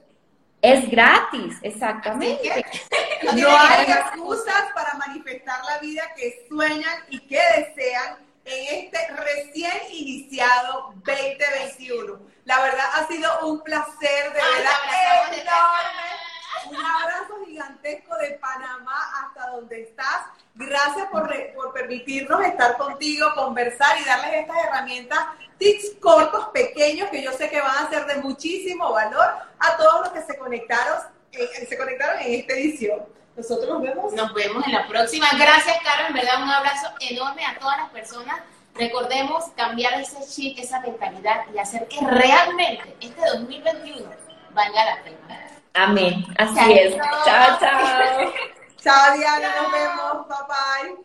exactamente. 1.62 2.64
no 3.34 3.56
hay 3.56 3.84
excusas 3.84 4.64
para 4.74 4.94
manifestar 4.94 5.62
la 5.64 5.78
vida 5.78 6.02
que 6.16 6.46
sueñan 6.48 7.04
y 7.10 7.20
que 7.20 7.40
desean 7.56 8.16
en 8.44 8.84
este 8.84 8.98
recién 9.14 9.72
iniciado 9.90 10.94
2021. 11.04 12.18
La 12.44 12.60
verdad 12.60 12.86
ha 12.94 13.06
sido 13.06 13.46
un 13.46 13.62
placer, 13.62 14.32
de 14.32 14.40
verdad, 14.40 15.32
enorme. 15.32 16.23
Un 16.68 16.76
abrazo 16.76 17.44
gigantesco 17.46 18.16
de 18.16 18.32
Panamá 18.32 18.98
hasta 19.22 19.50
donde 19.50 19.82
estás. 19.82 20.26
Gracias 20.54 21.06
por, 21.08 21.28
por 21.54 21.72
permitirnos 21.72 22.44
estar 22.44 22.76
contigo, 22.76 23.28
conversar 23.34 24.00
y 24.00 24.04
darles 24.04 24.42
estas 24.42 24.56
herramientas 24.64 25.18
tips 25.58 25.92
cortos, 26.00 26.48
pequeños, 26.48 27.10
que 27.10 27.22
yo 27.22 27.32
sé 27.32 27.48
que 27.50 27.60
van 27.60 27.86
a 27.86 27.90
ser 27.90 28.06
de 28.06 28.16
muchísimo 28.16 28.92
valor 28.92 29.26
a 29.58 29.76
todos 29.76 30.00
los 30.00 30.08
que 30.10 30.22
se 30.22 30.38
conectaron, 30.38 30.98
eh, 31.32 31.66
se 31.68 31.76
conectaron 31.76 32.20
en 32.20 32.40
esta 32.40 32.54
edición. 32.54 33.02
Nosotros 33.36 33.68
nos 33.68 33.82
vemos. 33.82 34.12
Nos 34.12 34.32
vemos 34.32 34.66
en 34.66 34.72
la 34.72 34.86
próxima. 34.86 35.26
Gracias, 35.36 35.76
Caro. 35.82 36.06
En 36.08 36.14
verdad, 36.14 36.42
un 36.42 36.50
abrazo 36.50 36.88
enorme 37.00 37.44
a 37.44 37.58
todas 37.58 37.78
las 37.78 37.90
personas. 37.90 38.40
Recordemos 38.74 39.44
cambiar 39.56 40.00
ese 40.00 40.18
chip, 40.28 40.58
esa 40.58 40.80
mentalidad 40.80 41.44
y 41.52 41.58
hacer 41.58 41.86
que 41.88 41.98
realmente 42.06 42.96
este 43.00 43.20
2021 43.26 44.10
valga 44.52 44.84
la 44.84 45.02
pena. 45.02 45.50
Amén. 45.74 46.24
Así 46.38 46.72
es. 46.72 46.94
Chao, 47.24 47.58
chao. 47.58 48.32
chao, 48.80 49.16
Diana. 49.16 49.48
Nos 49.60 49.72
vemos. 49.72 50.28
Bye, 50.28 50.36
bye. 50.48 51.04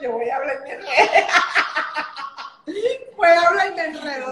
Yo 0.00 0.12
voy 0.12 0.30
a 0.30 0.36
hablar 0.36 0.56
en 0.64 0.72
enredo. 0.72 0.86
voy 3.16 3.28
a 3.28 3.42
hablar 3.48 3.66
en 3.66 3.78
enredo. 3.78 4.30